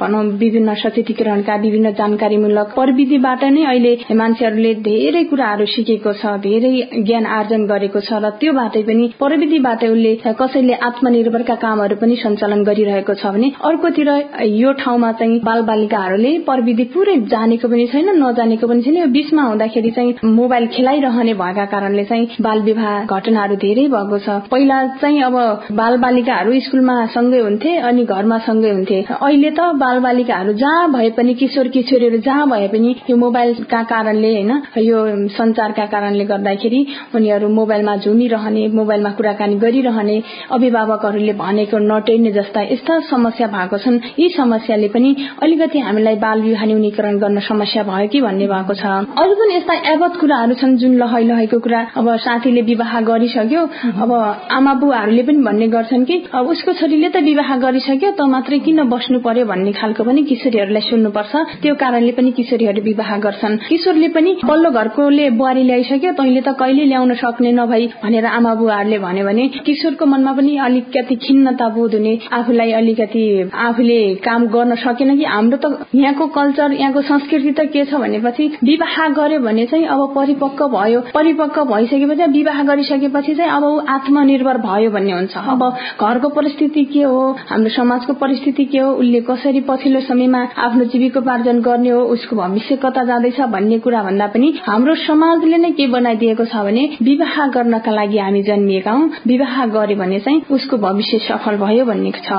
भनौँ 0.00 0.22
विभिन्न 0.38 0.74
सचेतीकरणका 0.82 1.54
विभिन्न 1.66 1.92
जानकारीमूलक 1.98 2.74
प्रविधिबाट 2.78 3.44
नै 3.50 3.62
अहिले 3.66 3.92
मान्छेहरूले 4.14 4.74
धेरै 4.86 5.24
कुराहरू 5.30 5.66
सिकेको 5.66 6.12
छ 6.14 6.38
धेरै 6.46 6.70
ज्ञान 7.02 7.26
आर्जन 7.38 7.66
गरेको 7.66 8.00
छ 8.00 8.22
र 8.22 8.30
त्योबाटै 8.40 8.82
पनि 8.86 9.04
प्रविधिबाट 9.18 9.84
उसले 9.84 10.14
कसैले 10.40 10.74
आत्मनिर्भरका 10.88 11.54
कामहरू 11.64 11.96
पनि 12.00 12.16
सञ्चालन 12.22 12.62
गरिरहेको 12.64 13.14
छ 13.14 13.32
भने 13.34 13.52
अर्कोतिर 13.64 14.08
यो 14.54 14.72
ठाउँमा 14.80 15.12
चाहिँ 15.20 15.38
बाल 15.44 15.62
बालिकाहरूले 15.70 16.32
प्रविधि 16.46 16.84
पुरै 16.94 17.16
जानेको 17.30 17.68
पनि 17.68 17.86
छैन 17.92 18.08
नजानेको 18.22 18.66
पनि 18.68 18.82
छैन। 18.82 18.96
यो 18.96 19.06
बीचमा 19.16 19.42
हुँदाखेरि 19.42 19.90
चाहिँ 19.90 20.32
मोबाइल 20.32 20.66
खेलाइरहने 20.74 21.34
भएका 21.34 21.64
कारणले 21.72 22.04
चाहिँ 22.04 22.28
बाल 22.40 22.62
विवाह 22.62 23.16
घटनाहरू 23.16 23.56
धेरै 23.64 23.86
भएको 23.94 24.18
छ। 24.18 24.38
पहिला 24.50 24.78
चाहिँ 25.00 25.22
अब 25.22 25.36
बाल 25.80 25.96
बालिकाहरू 26.00 26.58
स्कुलमा 26.60 26.96
सँगै 27.14 27.40
हुन्थे 27.40 27.76
अनि 27.88 28.04
घरमा 28.06 28.38
सँगै 28.46 28.70
हुन्थे। 28.70 29.00
अहिले 29.20 29.50
त 29.50 29.70
बाल 29.80 29.98
बालिकाहरू 30.00 30.52
जहाँ 30.62 30.90
भए 30.92 31.10
पनि 31.16 31.34
किशोर 31.40 31.68
किशोरीहरू 31.74 32.18
जहाँ 32.20 32.48
भए 32.50 32.68
पनि 32.68 32.94
यो 33.10 33.16
मोबाइलका 33.16 33.82
कारणले 33.92 34.32
होइन 34.34 34.52
यो 34.80 34.98
संचारका 35.36 35.86
कारणले 35.92 36.24
गर्दाखेरि 36.24 36.80
उनीहरू 37.14 37.48
मोबाइलमा 37.50 37.96
झुमिरहने 37.96 38.66
मोबाइलमा 38.74 39.10
कुराकानी 39.18 39.56
गरिरहने 39.58 40.16
अभिभावकहरूले 40.50 41.32
भनेको 41.40 41.78
नटेर्ने 42.10 42.30
जस्ता 42.32 42.60
यस्ता 42.74 42.98
समस्या 43.06 43.46
भएको 43.46 43.78
छन्। 43.78 43.98
यी 44.18 44.28
समस्याले 44.34 44.88
पनि 44.90 45.10
अलिकति 45.42 45.78
हामीलाई 45.78 46.16
बाल 46.18 46.40
विवाह 46.42 46.64
न्यूनीकरण 46.66 47.18
गर्न 47.18 47.38
समस्या 47.46 47.82
भयो 47.86 48.08
कि 48.10 48.20
भन्ने 48.20 48.46
भएको 48.50 48.74
छ। 48.74 48.84
अरू 49.14 49.34
पनि 49.38 49.54
यस्ता 49.54 49.74
यावत 49.86 50.16
कुराहरू 50.20 50.54
छन् 50.58 50.76
जुन 50.82 50.96
लहै 50.98 51.22
लहेको 51.30 51.58
कुरा। 51.62 51.80
अब 51.96 52.06
साथीले 52.26 52.62
विवाह 52.66 53.00
गरिसक्यो। 53.00 53.62
अब 54.02 54.10
आमा 54.50 54.72
बुवाहरूले 54.82 55.22
पनि 55.22 55.38
भन्ने 55.46 55.68
गर्छन् 55.70 56.04
कि 56.04 56.16
अब 56.34 56.46
उसको 56.50 56.72
छोरीले 56.80 57.08
त 57.14 57.22
विवाह 57.22 57.50
गरिसक्यो 57.62 58.10
त 58.18 58.20
मात्रै 58.26 58.58
किन 58.66 58.82
बस्नु 58.90 59.18
पर्यो? 59.22 59.44
भन्ने 59.46 59.72
खालको 59.78 60.02
पनि 60.04 60.22
किशोरीहरूलाई 60.30 60.82
सुन्नुपर्छ। 60.90 61.32
त्यो 61.62 61.74
कारणले 61.78 62.12
पनि 62.18 62.30
किशोरीहरू 62.38 62.82
विवाह 62.90 63.10
गर्छन्। 63.22 63.54
किशोरले 63.70 64.08
पनि 64.18 64.30
पल्लो 64.42 64.70
घरकोले 64.70 65.30
बुहारी 65.38 65.62
ल्याइसक्यो 65.70 66.12
तैले 66.18 66.40
त 66.42 66.58
कहिले 66.58 66.84
ल्याउन 66.90 67.14
सक्ने 67.22 67.52
नभई 67.54 67.86
भनेर 68.02 68.26
आमा 68.26 68.54
बुवाहरूले 68.58 68.98
भन्यो 68.98 69.24
भने 69.30 69.48
किशोरको 69.66 70.04
मनमा 70.06 70.32
पनि 70.34 70.56
अलिकति 70.66 71.14
खिन्नता 71.24 71.68
बोध 71.70 71.94
हुने 72.00 72.18
आफूलाई 72.32 72.72
अलिकति 72.72 73.24
आफूले 73.68 74.00
काम 74.24 74.46
गर्न 74.56 74.74
सकेन 74.82 75.16
कि 75.18 75.24
हाम्रो 75.24 75.58
त 75.64 75.86
यहाँको 75.94 76.26
कल्चर 76.36 76.72
यहाँको 76.72 77.02
संस्कृति 77.02 77.52
त 77.58 77.68
के 77.72 77.84
छ 77.84 78.00
भनेपछि 78.00 78.46
विवाह 78.64 78.96
गर्यो 79.18 79.40
भने 79.40 79.66
चाहिँ 79.66 79.86
अब 79.86 80.00
परिपक्व 80.16 80.68
भयो। 80.76 81.00
परिपक्व 81.14 81.64
भइसकेपछि 81.72 82.26
विवाह 82.32 82.62
गरिसकेपछि 82.64 83.34
चाहिँ 83.34 83.50
अब 83.50 83.64
ऊ 83.64 83.78
आत्मनिर्भर 83.94 84.58
भयो 84.66 84.90
भन्ने 84.90 85.12
हुन्छ। 85.12 85.36
अब 85.36 85.62
घरको 86.00 86.28
परिस्थिति 86.38 86.84
के 86.92 87.02
हो 87.02 87.20
हाम्रो 87.50 87.70
समाजको 87.76 88.12
परिस्थिति 88.22 88.64
के 88.72 88.78
हो 88.78 88.92
उसले 88.92 89.20
कसरी 89.30 89.60
पछिल्लो 89.68 90.00
समयमा 90.08 90.42
आफ्नो 90.66 90.84
जीविकोपार्जन 90.94 91.60
गर्ने 91.68 91.90
हो 91.90 92.00
उसको 92.16 92.36
भविष्य 92.36 92.76
कता 92.84 93.04
जाँदैछ 93.10 93.40
भन्ने 93.52 93.78
कुरा 93.84 94.02
भन्दा 94.02 94.26
पनि 94.34 94.52
हाम्रो 94.68 94.94
समाजले 95.04 95.58
नै 95.58 95.70
के 95.80 95.86
बनाइदिएको 95.96 96.44
छ 96.44 96.64
भने 96.64 96.88
विवाह 97.02 97.46
गर्नका 97.54 97.92
लागि 97.92 98.18
हामी 98.18 98.42
जन्मिएका 98.42 98.90
हौ। 98.90 99.08
विवाह 99.26 99.64
गर्यो 99.76 99.96
भने 99.96 100.18
चाहिँ 100.20 100.42
उसको 100.50 100.76
भविष्य 100.78 101.18
सफल 101.28 101.56
भयो 101.64 101.84
भन्ने 101.90 102.12
छ। 102.20 102.30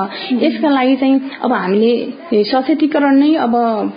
यसका 0.42 0.68
लागि 0.68 0.96
चाहिँ 0.96 1.20
अब 1.44 1.52
हामीले 1.52 2.42
सचेतीकरण 2.44 3.18
नै 3.18 3.34
अब 3.44 3.54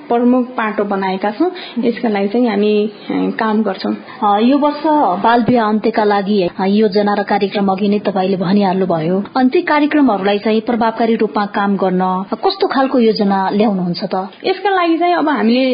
प्रमुख 0.10 0.46
पाटो 0.58 0.84
बनाएका 0.86 1.32
छौँ। 1.38 1.50
यसका 1.86 2.10
लागि 2.10 2.28
चाहिँ 2.28 2.48
हामी 2.50 2.74
काम 3.40 3.62
गर्छौँ। 3.64 3.94
यो 4.50 4.58
वर्ष 4.58 4.84
बाल 5.24 5.44
विवाह 5.50 5.68
अन्त्यका 5.70 6.04
लागि 6.04 6.38
योजना 6.76 7.14
र 7.20 7.24
कार्यक्रम 7.24 7.68
अघि 7.72 7.88
नै 7.90 8.00
तपाईँले 8.08 8.38
भनिहाल्नु 8.38 8.86
भयो। 8.86 9.18
अनि 9.38 9.50
ती 9.54 9.62
कार्यक्रमहरूलाई 9.72 10.40
चाहिँ 10.46 10.62
प्रभावकारी 10.70 11.16
रूपमा 11.16 11.46
काम 11.58 11.76
गर्न 11.84 12.04
कस्तो 12.46 12.68
खालको 12.68 13.00
योजना 13.00 13.40
ल्याउनुहुन्छ 13.58 14.04
त? 14.04 14.16
यसका 14.46 14.70
लागि 14.70 14.98
चाहिँ 14.98 15.16
अब 15.16 15.30
हामीले 15.30 15.66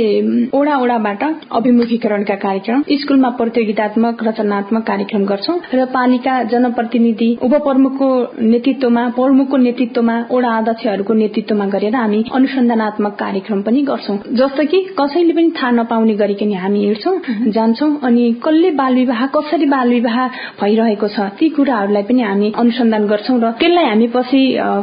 ओडा 0.57 0.75
ओडाबाट 0.77 1.23
अभिमुखीकरणका 1.51 2.35
कार्यक्रम 2.45 2.83
स्कुलमा 3.01 3.29
प्रतियोगितात्मक 3.39 4.23
रचनात्मक 4.23 4.83
कार्यक्रम 4.87 5.23
गर्छौं। 5.25 5.57
र 5.73 5.85
पालिका 5.93 6.33
जनप्रतिनिधि 6.51 7.29
उपप्रमुखको 7.43 8.09
नेतृत्वमा 8.51 9.03
प्रमुखको 9.17 9.57
नेतृत्वमा 9.71 10.15
ओडा 10.35 10.51
अध्यक्षहरूको 10.57 11.13
नेतृत्वमा 11.13 11.65
गरेर 11.73 11.95
हामी 11.95 12.23
अनुसन्धानत्मक 12.35 13.13
कार्यक्रम 13.19 13.61
पनि 13.63 13.81
गर्छौं। 13.89 14.17
जस्तो 14.39 14.63
कि 14.71 14.79
कसैले 14.99 15.33
पनि 15.33 15.49
थाहा 15.57 15.71
नपाउने 15.71 16.13
गरिकन 16.21 16.51
हामी 16.63 16.79
हिँड्छौं 16.85 17.15
जान्छौं 17.55 17.91
अनि 18.07 18.23
कसले 18.45 18.71
बाल 18.79 18.93
विवाह 18.95 19.25
कसरी 19.35 19.65
बाल 19.73 19.89
विवाह 19.89 20.17
भइरहेको 20.61 21.07
छ 21.07 21.27
ती 21.39 21.49
कुराहरूलाई 21.55 22.03
पनि 22.09 22.21
हामी 22.21 22.51
अनुसन्धान 22.63 23.07
गर्छौं 23.11 23.37
र 23.43 23.51
त्यसलाई 23.61 23.85
हामी 23.85 24.07
पछि 24.15 24.41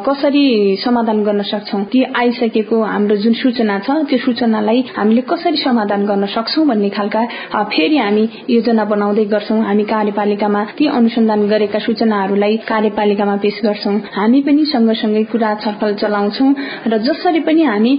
कसरी 0.09 0.45
समाधान 0.85 1.23
गर्न 1.25 1.42
सक्छौं 1.52 1.83
ती 1.92 2.02
आइसकेको 2.23 2.80
हाम्रो 2.85 3.16
जुन 3.25 3.35
सूचना 3.42 3.78
छ 3.87 3.99
त्यो 4.09 4.18
सूचनालाई 4.25 4.85
हामीले 4.97 5.23
कसरी 5.33 5.62
समाधान 5.64 6.07
गर्न 6.07 6.26
सक्छौं 6.37 6.66
भन्ने 6.68 6.90
खालका 6.97 7.23
फेरि 7.76 7.99
हामी 7.99 8.25
योजना 8.50 8.85
बनाउँदै 8.95 9.25
गर्छौं। 9.35 9.61
हामी 9.68 9.85
कार्यपालिकामा 9.92 10.64
ती 10.78 10.87
अनुसन्धान 10.99 11.47
गरेका 11.49 11.78
सूचनाहरूलाई 11.87 12.57
कार्यपालिकामा 12.73 13.37
पेश 13.45 13.61
गर्छौं। 13.64 13.95
हामी 14.16 14.40
पनि 14.49 14.64
सँगसँगै 14.69 15.25
कुरा 15.33 15.55
छलफल 15.63 15.95
चलाउँछौं 15.95 16.53
र 16.87 16.99
जसरी 16.99 17.41
पनि 17.41 17.63
हामी 17.63 17.93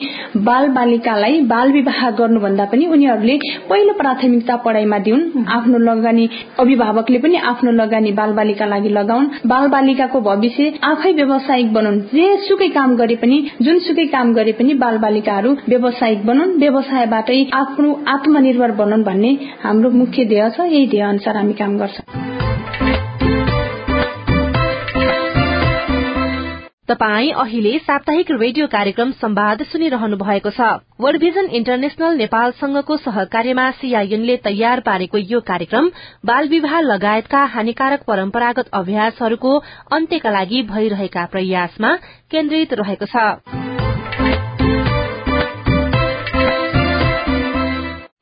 बाल 0.50 0.68
बालिकालाई 0.70 1.42
बाल 1.50 1.72
विवाह 1.72 2.10
गर्नुभन्दा 2.20 2.66
पनि 2.66 2.86
उनीहरूले 2.88 3.38
पहिलो 3.70 3.94
प्राथमिकता 3.94 4.56
पढ़ाइमा 4.66 5.00
दिउन् 5.00 5.24
आफ्नो 5.50 5.78
लगानी 5.80 6.30
अभिभावकले 6.60 7.20
पनि 7.20 7.36
आफ्नो 7.52 7.72
लगानी 7.72 8.12
बाल 8.12 8.34
बालिका 8.34 8.66
लागि 8.66 8.90
लगाउन्। 8.90 9.28
बाल 9.46 9.68
बालिकाको 9.68 10.22
भविष्य 10.22 10.74
आफै 10.84 11.12
व्यावसायिक 11.14 11.74
बनाउन्। 11.74 12.00
जे 12.14 12.26
सुकै 12.48 12.70
काम 12.70 12.96
गरे 12.96 13.16
पनि 13.16 13.38
जुनसुकै 13.62 14.06
काम 14.08 14.34
गरे 14.34 14.52
पनि 14.60 14.74
बाल 14.84 14.98
बालिकाहरू 14.98 15.52
व्यावसायिक 15.70 16.26
बनाउन् 16.26 16.58
व्यवसायबाटै 16.60 17.40
आफ्नो 17.54 17.94
आत्मनिर्भर 18.08 18.72
बनाउन् 18.82 19.04
भन्ने 19.04 19.38
हाम्रो 19.64 19.90
मुख्य 19.92 20.26
ध्येय 20.26 20.50
छ। 20.50 20.70
यही 20.70 20.86
ध्येय 20.88 21.04
अनुसार 21.04 21.38
हामी 21.38 21.54
काम 21.54 21.78
गर्छौं। 21.78 22.39
तपाई 26.90 27.30
अहिले 27.32 27.72
साप्ताहिक 27.80 28.30
रेडियो 28.34 28.68
कार्यक्रम 28.68 29.12
संवाद 29.14 29.60
सुनिरहनु 29.64 30.18
भएको 30.18 30.50
छ। 30.50 30.70
वर्ल्ड 31.00 31.22
भिजन 31.22 31.50
इन्टरनेशनल 31.54 32.16
नेपालसँगको 32.18 32.96
सहकार्यमा 32.98 33.66
सीआईएनले 33.72 34.38
तयार 34.46 34.80
पारेको 34.80 35.18
यो 35.24 35.40
कार्यक्रम 35.42 35.90
बाल 36.26 36.48
विवाह 36.50 36.80
लगायतका 36.82 37.44
हानिकारक 37.56 38.04
परम्परागत 38.08 38.74
अभ्यासहरूको 38.74 39.52
अन्त्यका 39.92 40.32
लागि 40.32 40.62
भइरहेका 40.72 41.26
प्रयासमा 41.28 41.94
केन्द्रित 42.32 42.74
रहेको 42.74 43.06
छ। 43.06 43.28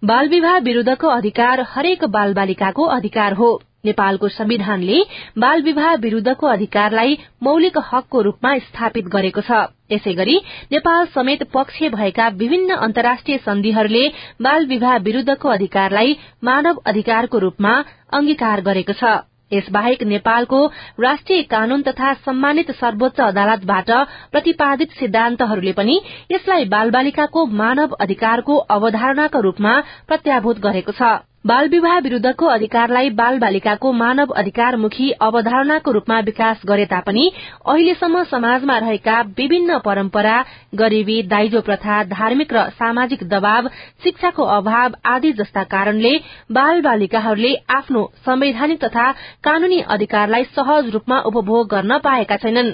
बाल 0.04 0.28
विवाह 0.30 0.58
विरूद्धको 0.60 1.08
अधिकार 1.10 1.66
हरेक 1.70 2.04
बाल 2.10 2.34
बालिकाको 2.34 2.84
अधिकार 2.98 3.34
हो। 3.34 3.50
नेपालको 3.88 4.28
संविधानले 4.32 5.00
बाल 5.38 5.62
विवाह 5.62 5.94
विरूद्धको 6.02 6.48
अधिकारलाई 6.48 7.18
मौलिक 7.44 7.78
हकको 7.92 8.22
रूपमा 8.22 8.58
स्थापित 8.60 9.08
गरेको 9.16 9.42
छ। 9.42 9.62
यसै 9.92 10.14
गरी 10.14 10.36
नेपाल 10.72 11.06
समेत 11.14 11.44
पक्ष 11.54 11.82
भएका 11.94 12.28
विभिन्न 12.36 12.76
अन्तर्राष्ट्रिय 12.82 13.38
सन्धिहरूले 13.46 14.04
बाल 14.42 14.66
विवाह 14.68 14.98
विरूद्धको 15.04 15.50
अधिकारलाई 15.50 16.18
मानव 16.44 16.84
अधिकारको 16.86 17.40
रूपमा 17.40 17.74
अंगीकार 18.14 18.62
गरेको 18.62 18.94
छ। 18.94 19.18
यसबाहेक 19.54 20.02
नेपालको 20.04 20.58
राष्ट्रिय 21.00 21.42
कानून 21.44 21.82
तथा 21.82 22.14
सम्मानित 22.26 22.72
सर्वोच्च 22.72 23.20
अदालतबाट 23.22 23.92
प्रतिपादित 24.32 24.98
सिद्धान्तहरूले 25.00 25.72
पनि 25.72 25.96
यसलाई 26.32 26.66
बाल 26.66 26.92
बालिकाको 26.92 27.46
मानव 27.56 27.96
अधिकारको 28.00 28.58
अवधारणाका 28.76 29.40
रूपमा 29.40 29.80
प्रत्याभूत 30.08 30.60
गरेको 30.60 30.92
छ। 30.92 31.27
बाल 31.46 31.68
विवाह 31.70 31.98
विरूद्धको 32.00 32.46
अधिकारलाई 32.46 33.10
बाल 33.18 33.38
बालिकाको 33.40 33.92
मानव 33.94 34.32
अधिकारमुखी 34.38 35.10
अवधारणाको 35.22 35.92
रूपमा 35.92 36.20
विकास 36.20 36.62
गरे 36.68 36.86
तापनि 36.86 37.30
अहिलेसम्म 37.66 38.24
समाजमा 38.24 38.78
रहेका 38.78 39.20
विभिन्न 39.38 39.78
परम्परा 39.86 40.36
गरीबी 40.76 41.22
दाइजो 41.24 41.62
प्रथा 41.62 42.04
धार्मिक 42.06 42.54
र 42.54 42.64
सामाजिक 42.80 43.24
दबाव 43.30 43.68
शिक्षाको 44.04 44.44
अभाव 44.56 44.96
आदि 45.06 45.32
जस्ता 45.40 45.64
कारणले 45.74 46.16
बाल 46.52 46.82
बालिकाहरूले 46.82 47.54
आफ्नो 47.78 48.04
संवैधानिक 48.26 48.84
तथा 48.84 49.12
कानूनी 49.44 49.80
अधिकारलाई 49.96 50.44
सहज 50.58 50.90
रूपमा 50.94 51.20
उपभोग 51.32 51.68
गर्न 51.76 51.98
पाएका 52.00 52.38
छैनन्। 52.38 52.74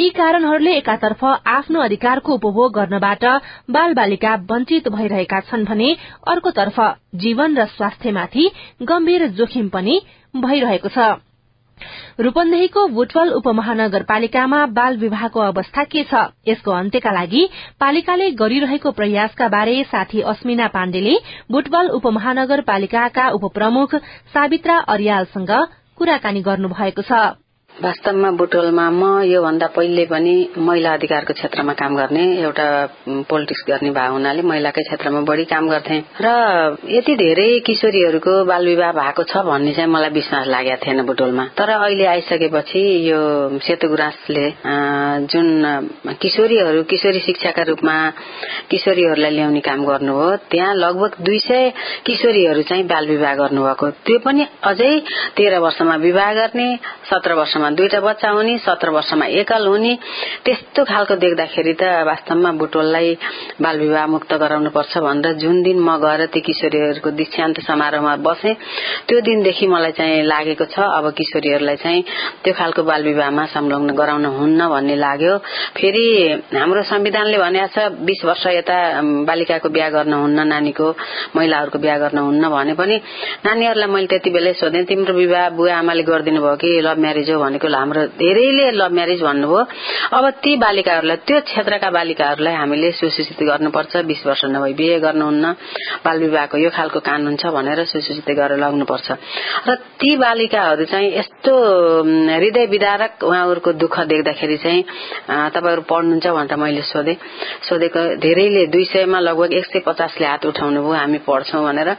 यी 0.00 0.08
कारणहरूले 0.16 0.72
एकातर्फ 0.76 1.24
आफ्नो 1.24 1.80
अधिकारको 1.80 2.34
उपभोग 2.34 2.72
गर्नबाट 2.74 3.24
बाल 3.70 3.94
बालिका 3.94 4.34
वञ्चित 4.50 4.88
भइरहेका 4.88 5.40
छन् 5.50 5.64
भने 5.64 5.92
अर्कोतर्फ 6.28 6.80
जीवन 7.22 7.56
र 7.58 7.64
स्वास्थ्यमाथि 7.90 8.50
गम्भीर 8.82 9.26
जोखिम 9.36 9.68
पनि 9.68 10.00
भइरहेको 10.36 10.88
छ। 10.88 10.98
रूपन्देहीको 12.20 12.86
बुटवल 12.88 13.30
उपमहानगरपालिकामा 13.32 14.58
बाल 14.68 14.96
विवाहको 14.96 15.40
अवस्था 15.40 15.84
के 15.84 16.02
छ? 16.04 16.14
यसको 16.48 16.70
अन्त्यका 16.70 17.12
लागि 17.12 17.42
पालिकाले 17.80 18.30
गरिरहेको 18.36 18.90
प्रयासका 18.92 19.48
बारे 19.48 19.82
साथी 19.84 20.20
अस्मिना 20.22 20.66
पाण्डेले 20.68 21.14
बुटवल 21.50 21.88
उपमहानगरपालिकाका 21.98 23.28
उपप्रमुख 23.32 23.94
सावित्रा 24.34 24.76
अर्यालसँग 24.94 25.52
कुराकानी 25.96 26.42
गर्नुभएको 26.42 27.02
छ। 27.02 27.12
वास्तवमा 27.70 28.30
बुटोलमा 28.36 28.86
म 28.92 29.02
योभन्दा 29.24 29.66
पहिले 29.72 30.04
पनि 30.04 30.34
महिला 30.58 30.92
अधिकारको 30.92 31.32
क्षेत्रमा 31.32 31.72
काम 31.72 31.96
गर्ने 31.96 32.24
एउटा 32.44 32.66
पोलिटिक्स 33.24 33.62
गर्ने 33.68 33.90
भए 33.96 34.08
हुनाले 34.12 34.42
महिलाकै 34.42 34.82
क्षेत्रमा 34.84 35.20
बढी 35.24 35.44
काम 35.48 35.68
गर्थे। 35.70 35.96
र 36.20 36.28
यति 36.92 37.14
धेरै 37.16 37.48
किशोरीहरूको 37.64 38.34
बाल 38.44 38.66
विवाह 38.66 38.92
भएको 38.92 39.22
छ 39.22 39.36
भन्ने 39.48 39.72
चाहिँ 39.72 39.90
मलाई 39.90 40.10
विश्वास 40.12 40.46
लागेको 40.46 40.84
थिएन 40.84 41.00
बुटोलमा। 41.08 41.44
तर 41.56 41.70
अहिले 41.70 42.06
आइसकेपछि 42.06 42.82
यो 43.08 43.20
सेतु 43.64 43.88
गुराँसले 43.88 44.44
जुन 45.32 45.48
किशोरीहरू 46.20 46.82
किशोरी 46.84 47.20
शिक्षाका 47.28 47.62
रूपमा 47.70 47.96
किशोरीहरूलाई 48.70 49.30
ल्याउने 49.30 49.60
काम 49.64 49.86
गर्नुभयो 49.88 50.36
त्यहाँ 50.50 50.74
लगभग 50.74 51.16
दुई 51.24 51.38
सय 51.48 51.72
किशोरीहरू 52.06 52.62
चाहिँ 52.68 52.84
बाल 52.92 53.08
विवाह 53.08 53.34
गर्नुभएको। 53.40 53.90
त्यो 54.04 54.18
पनि 54.20 54.46
अझै 54.68 54.92
तेह्र 55.36 55.64
वर्षमा 55.64 55.96
विवाह 56.06 56.32
गर्ने 56.34 56.68
सत्र 57.08 57.40
वर्षमा 57.60 57.76
दुईटा 57.76 58.00
बच्चा 58.00 58.30
हुने 58.30 58.56
सत्र 58.58 58.90
वर्षमा 58.90 59.26
एकल 59.36 59.66
हुने। 59.66 59.92
त्यस्तो 60.44 60.84
खालको 60.84 61.14
देख्दाखेरि 61.16 61.74
त 61.74 61.82
वास्तवमा 62.08 62.50
बुटोललाई 62.56 63.08
बाल 63.60 63.76
विवाह 63.78 64.06
मुक्त 64.06 64.32
गराउनु 64.34 64.70
पर्छ 64.70 64.98
भनेर 64.98 65.32
जुन 65.36 65.62
दिन 65.62 65.78
म 65.78 65.96
गएर 66.00 66.26
ती 66.32 66.40
किशोरीहरूको 66.40 67.10
दीक्षान्त 67.12 67.60
समारोहमा 67.60 68.16
बसे 68.18 68.54
त्यो 69.08 69.20
दिनदेखि 69.20 69.66
मलाई 69.66 69.92
चाहिँ 69.92 70.22
लागेको 70.24 70.64
छ 70.66 70.78
अब 70.80 71.10
किशोरीहरूलाई 71.12 71.76
चाहिँ 71.76 72.02
त्यो 72.44 72.52
खालको 72.54 72.82
बाल 72.82 73.02
विवाहमा 73.04 73.44
संलग्न 73.52 73.90
गराउन 73.92 74.24
हुन्न 74.30 74.60
भन्ने 74.68 74.96
लाग्यो। 74.96 75.36
फेरि 75.76 76.04
हाम्रो 76.54 76.82
संविधानले 76.88 77.38
भनेको 77.38 77.68
छ 77.68 77.78
बीस 78.00 78.24
वर्ष 78.24 78.46
यता 78.56 78.76
बालिकाको 79.28 79.68
बिहा 79.68 79.88
गर्न 79.90 80.12
हुन्न 80.14 80.48
नानीको 80.48 80.86
महिलाहरूको 81.36 81.78
बिहा 81.78 81.98
गर्न 81.98 82.18
हुन्न 82.18 82.48
भने 82.48 82.74
पनि 82.74 82.96
नानीहरूलाई 83.44 83.88
मैले 83.90 84.06
त्यति 84.06 84.30
बेलै 84.30 84.52
सोधेँ 84.56 84.84
तिम्रो 84.86 85.14
विवाह 85.14 85.48
बुवा 85.50 85.76
आमाले 85.76 86.02
गरिदिनु 86.02 86.40
भयो 86.40 86.56
कि 86.56 86.70
लभ 86.80 86.98
म्यारेज 87.00 87.30
हो 87.30 87.49
भनेको 87.50 87.68
हाम्रो 87.68 88.02
धेरैले 88.14 88.70
लभ 88.78 88.92
म्यारेज 88.94 89.22
भन्नुभयो। 89.22 89.60
अब 90.14 90.24
ती 90.38 90.56
बालिकाहरूलाई 90.56 91.16
त्यो 91.26 91.40
क्षेत्रका 91.42 91.90
बालिकाहरूलाई 91.90 92.54
हामीले 92.54 92.90
सुसूचित 92.94 93.42
गर्नुपर्छ 93.42 93.96
बीस 94.06 94.22
वर्ष 94.26 94.42
नभई 94.54 94.72
बिहे 94.78 94.98
गर्नुहुन्न 95.00 95.44
बाल 96.04 96.18
विवाहको 96.20 96.56
यो 96.56 96.70
खालको 96.70 97.00
कानून 97.02 97.36
छ 97.36 97.50
भनेर 97.50 97.84
सुसूचित 97.84 98.30
गरेर 98.30 98.58
लग्नुपर्छ। 98.58 99.08
र 99.66 99.74
ती 99.98 100.10
बालिकाहरू 100.16 100.84
चाहिँ 100.84 101.08
यस्तो 101.18 101.52
हृदय 102.30 102.66
विदारक 102.66 103.24
उहाँहरूको 103.24 103.72
दुःख 103.82 103.98
देख्दाखेरि 104.06 104.56
चाहिँ 104.56 104.82
तपाईँहरू 105.50 105.82
पढ्नुहुन्छ 105.90 106.26
भनेर 106.28 106.56
मैले 106.56 106.82
सोधे। 106.86 107.14
सोधेको 107.68 108.00
धेरैले 108.22 108.66
दुई 108.70 108.84
सयमा 108.84 109.18
लगभग 109.20 109.52
एक 109.52 109.66
सय 109.66 109.82
पचासले 109.86 110.26
हात 110.26 110.46
उठाउनु 110.46 110.80
भयो 110.82 110.94
हामी 110.94 111.18
पढ्छौँ 111.26 111.64
भनेर। 111.64 111.90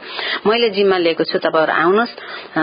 मैले 0.46 0.68
जिम्मा 0.70 0.96
लिएको 0.98 1.24
छु 1.24 1.38
तपाईँहरू 1.38 1.72
आउनुहोस्। 1.74 2.12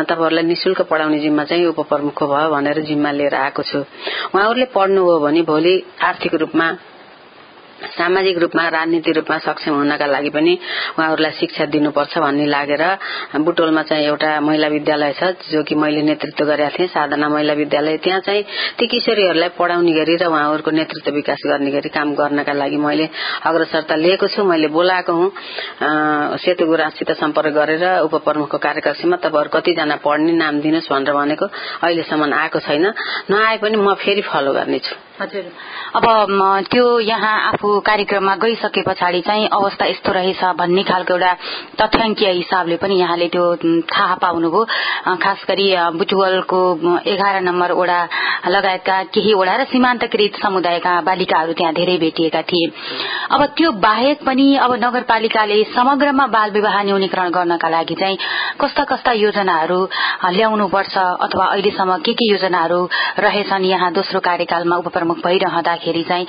तपाईँहरूलाई 0.10 0.44
निशुल्क 0.44 0.82
पढाउने 0.90 1.20
जिम्मा 1.20 1.44
चाहिँ 1.44 1.66
उपप्रमुख 1.70 2.24
भयो 2.24 2.50
भनेर 2.50 2.79
जिम्मा 2.82 3.12
लिएर 3.12 3.36
आएको 3.36 3.64
छु। 3.64 3.80
उहाँहरूले 3.80 4.66
पढ्नुभयो 4.66 5.20
भने 5.20 5.42
भोलि 5.42 5.84
आर्थिक 6.04 6.34
रूपमा 6.34 6.78
सामाजिक 7.80 8.38
रूपमा 8.38 8.68
राजनीति 8.70 9.12
रूपमा 9.12 9.38
सक्षम 9.40 9.74
हुनका 9.74 10.06
लागि 10.06 10.30
पनि 10.30 10.54
उहाँहरूलाई 11.00 11.32
शिक्षा 11.32 11.66
दिनुपर्छ 11.68 12.18
भन्ने 12.18 12.46
लागेर 12.46 12.84
बुटोलमा 13.40 13.84
चाहिँ 13.84 14.06
एउटा 14.06 14.40
महिला 14.42 14.68
विद्यालय 14.68 15.14
छ 15.14 15.24
जो 15.50 15.64
कि 15.64 15.76
मैले 15.76 16.02
नेतृत्व 16.02 16.46
गरेका 16.46 16.70
थिएँ। 16.70 16.88
साधना 16.90 17.30
महिला 17.30 17.54
विद्यालय 17.54 17.98
त्यहाँ 17.98 18.20
चाहिँ 18.20 18.44
ती 18.78 18.88
किशोरीहरूलाई 18.88 19.50
पढाउने 19.56 19.92
गरी 19.92 20.16
र 20.16 20.26
उहाँहरूको 20.28 20.72
नेतृत्व 20.72 21.12
विकास 21.12 21.42
गर्ने 21.46 21.72
गरी 21.72 21.90
काम 21.90 22.14
गर्नका 22.16 22.54
लागि 22.54 22.78
मैले 22.78 23.10
अग्रसरता 23.46 23.96
लिएको 23.96 24.28
छु। 24.28 24.44
मैले 24.44 24.68
बोलाएको 24.68 25.14
हुँ। 25.14 25.32
सेतु 26.38 26.66
गुराँससित 26.66 27.12
सम्पर्क 27.16 27.54
गरेर 27.56 27.84
उपप्रमुखको 28.04 28.58
कार्यकक्षमा 28.58 29.18
तपाईँहरू 29.18 29.50
कतिजना 29.56 29.96
पढ्ने 30.04 30.34
नाम 30.36 30.60
दिनुहोस् 30.62 30.92
भनेर 30.92 31.14
भनेको 31.14 31.46
अहिलेसम्म 31.84 32.34
आएको 32.34 32.60
छैन। 32.60 32.86
नआए 33.32 33.58
पनि 33.58 33.78
म 33.78 33.94
फेरि 33.96 34.22
फलो 34.22 34.54
गर्नेछु। 34.54 35.09
हजुर। 35.22 35.46
अब 35.96 36.06
त्यो 36.72 37.00
यहाँ 37.02 37.36
आफू 37.48 37.80
कार्यक्रममा 37.82 38.36
गइसके 38.36 38.82
पछाडि 38.82 39.22
चाहिँ 39.22 39.48
अवस्था 39.52 39.86
यस्तो 39.86 40.12
रहेछ 40.12 40.44
भन्ने 40.60 40.84
खालको 40.84 41.14
एउटा 41.14 41.34
तथ्याङ्कीय 41.82 42.32
हिसाबले 42.32 42.76
पनि 42.80 42.96
यहाँले 43.00 43.28
त्यो 43.28 43.46
थाहा 43.92 44.16
पाउनुभयो। 44.16 44.64
खास 45.20 45.44
गरी 45.50 45.68
बुटवलको 45.98 46.60
एघार 47.06 47.42
नम्बर 47.42 47.72
वडा 47.72 48.00
लगायतका 48.48 49.02
केही 49.14 49.34
वडा 49.34 49.56
र 49.56 49.64
सीमान्तकृत 49.72 50.40
समुदायका 50.44 50.94
बालिकाहरू 51.04 51.54
त्यहाँ 51.54 51.74
धेरै 51.74 51.98
भेटिएका 52.00 52.42
थिए। 52.50 52.72
अब 53.32 53.44
त्यो 53.58 53.72
बाहेक 53.80 54.24
पनि 54.26 54.48
अब 54.58 54.74
नगरपालिकाले 54.84 55.64
समग्रमा 55.76 56.28
बाल 56.28 56.52
विवाह 56.52 56.82
न्यूनीकरण 56.84 57.30
गर्नका 57.30 57.70
लागि 57.70 57.96
चाहिँ 58.00 58.18
कस्ता 58.62 58.84
कस्ता 58.92 59.12
योजनाहरू 59.20 59.80
ल्याउनुपर्छ 60.30 60.98
अथवा 60.98 61.46
अहिलेसम्म 61.46 61.98
के 62.06 62.14
के 62.14 62.32
योजनाहरू 62.32 62.80
रहेछन् 63.20 63.66
यहाँ 63.66 63.92
दोस्रो 63.94 64.20
कार्यकालमा 64.20 64.78
उपप्रमुख 65.10 65.26
भइरहँदाखेरि 65.26 66.04
चाहिँ 66.04 66.26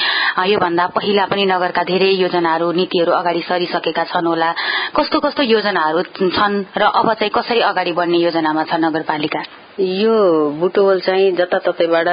योभन्दा 0.51 0.87
पहिला 0.97 1.25
पनि 1.27 1.45
नगरका 1.47 1.83
धेरै 1.85 2.11
योजनाहरू 2.25 2.73
नीतिहरू 2.73 3.13
अगाडि 3.13 3.43
सरिसकेका 3.49 4.05
छन् 4.05 4.27
होला। 4.27 4.53
कस्तो 4.97 5.21
कस्तो 5.21 5.43
योजनाहरू 5.43 6.03
छन् 6.33 6.65
र 6.77 6.83
अब 6.83 7.13
चाहिँ 7.15 7.31
कसरी 7.35 7.61
अगाडि 7.61 7.93
बढ्ने 7.93 8.19
योजनामा 8.19 8.65
छ 8.65 8.75
नगरपालिका? 8.81 9.43
यो 9.81 10.17
बुटोल 10.61 11.01
चाहिँ 11.01 11.33
जताततैबाट 11.37 12.09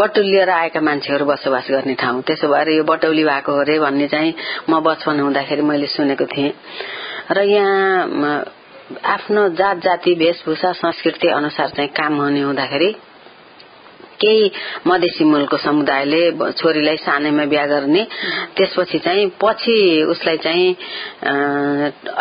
बटुलिएर 0.00 0.50
आएका 0.50 0.80
मान्छेहरू 0.80 1.24
बसोबास 1.26 1.66
गर्ने 1.70 1.94
ठाउँ। 2.00 2.22
त्यसो 2.24 2.48
भएर 2.48 2.68
यो 2.72 2.84
बटौली 2.84 3.24
भएको 3.24 3.52
अरे 3.60 3.78
भन्ने 3.78 4.08
चाहिँ 4.08 4.34
म 4.70 4.80
बचपन 4.80 5.20
हुँदाखेरि 5.20 5.62
मैले 5.62 5.86
सुनेको 5.86 6.24
थिएँ। 6.24 6.52
र 7.36 7.38
यहाँ 7.52 8.44
आफ्नो 8.92 9.48
जात 9.56 9.76
जाति 9.84 10.14
वेशभूषा 10.20 10.72
संस्कृति 10.72 11.28
अनुसार 11.28 11.68
चाहिँ 11.76 11.90
काम 11.96 12.20
हुने 12.20 12.40
हुँदाखेरि 12.40 12.88
केही 14.22 14.50
मधेसी 14.86 15.24
मूलको 15.24 15.56
समुदायले 15.58 16.22
छोरीलाई 16.52 16.96
सानैमा 16.96 17.44
बिहा 17.52 17.66
गर्ने। 17.66 18.06
त्यसपछि 18.56 18.98
चाहिँ 18.98 19.26
पछि 19.42 19.76
उसलाई 20.08 20.36
चाहिँ 20.44 20.68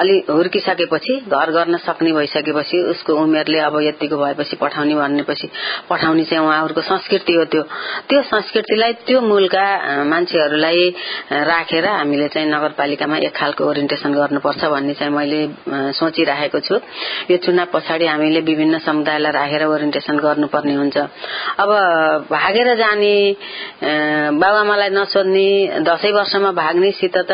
अलि 0.02 0.16
हुर्किसकेपछि 0.30 1.14
घर 1.30 1.52
गर्न 1.52 1.78
सक्ने 1.86 2.12
भइसकेपछि 2.14 2.78
उसको 2.92 3.14
उमेरले 3.24 3.60
अब 3.60 3.80
यतिको 3.82 4.18
भएपछि 4.18 4.56
पठाउने 4.62 4.96
भनेपछि 4.96 5.48
पठाउने 5.90 6.24
चाहिँ 6.26 6.46
उहाँहरूको 6.46 6.82
संस्कृति 6.82 7.34
हो 7.34 7.46
त्यो। 7.52 7.64
त्यो 8.10 8.22
संस्कृतिलाई 8.24 8.94
त्यो 9.08 9.22
मूलका 9.22 9.66
मान्छेहरूलाई 10.12 10.90
राखेर 11.32 11.86
हामीले 11.88 12.28
चाहिँ 12.28 12.48
नगरपालिकामा 12.52 13.18
एक 13.18 13.36
खालको 13.36 13.64
ओरिएन्टेसन 13.70 14.14
गर्नुपर्छ 14.14 14.64
भन्ने 14.74 14.94
चाहिँ 14.94 15.14
मैले 15.14 15.42
सोचिराखेको 16.00 16.60
छु। 16.60 16.76
यो 17.32 17.38
चुनाव 17.46 17.68
पछाडि 17.74 18.06
हामीले 18.06 18.42
विभिन्न 18.42 18.80
समुदायलाई 18.80 19.32
राखेर 19.32 19.64
ओरिएन्टेसन 19.66 20.18
गर्नुपर्ने 20.20 20.74
हुन्छ। 20.76 20.98
अब 20.98 21.70
भागेर 22.32 22.68
जाने 22.78 23.16
बाबामालाई 24.38 24.90
नसोध्ने 24.90 25.48
दसैँ 25.84 26.12
वर्षमा 26.12 26.52
भाग्नेसित 26.54 27.18
त 27.22 27.32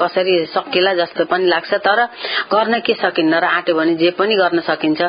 कसरी 0.00 0.34
सकिएला 0.54 0.92
जस्तो 0.94 1.24
पनि 1.30 1.46
लाग्छ 1.46 1.72
तर 1.86 2.00
गर्न 2.52 2.78
के 2.86 2.94
सकिन्न 2.94 3.34
र 3.34 3.44
आँट्यो 3.44 3.74
भने 3.74 3.94
जे 3.94 4.10
पनि 4.18 4.34
गर्न 4.36 4.60
सकिन्छ। 4.62 5.00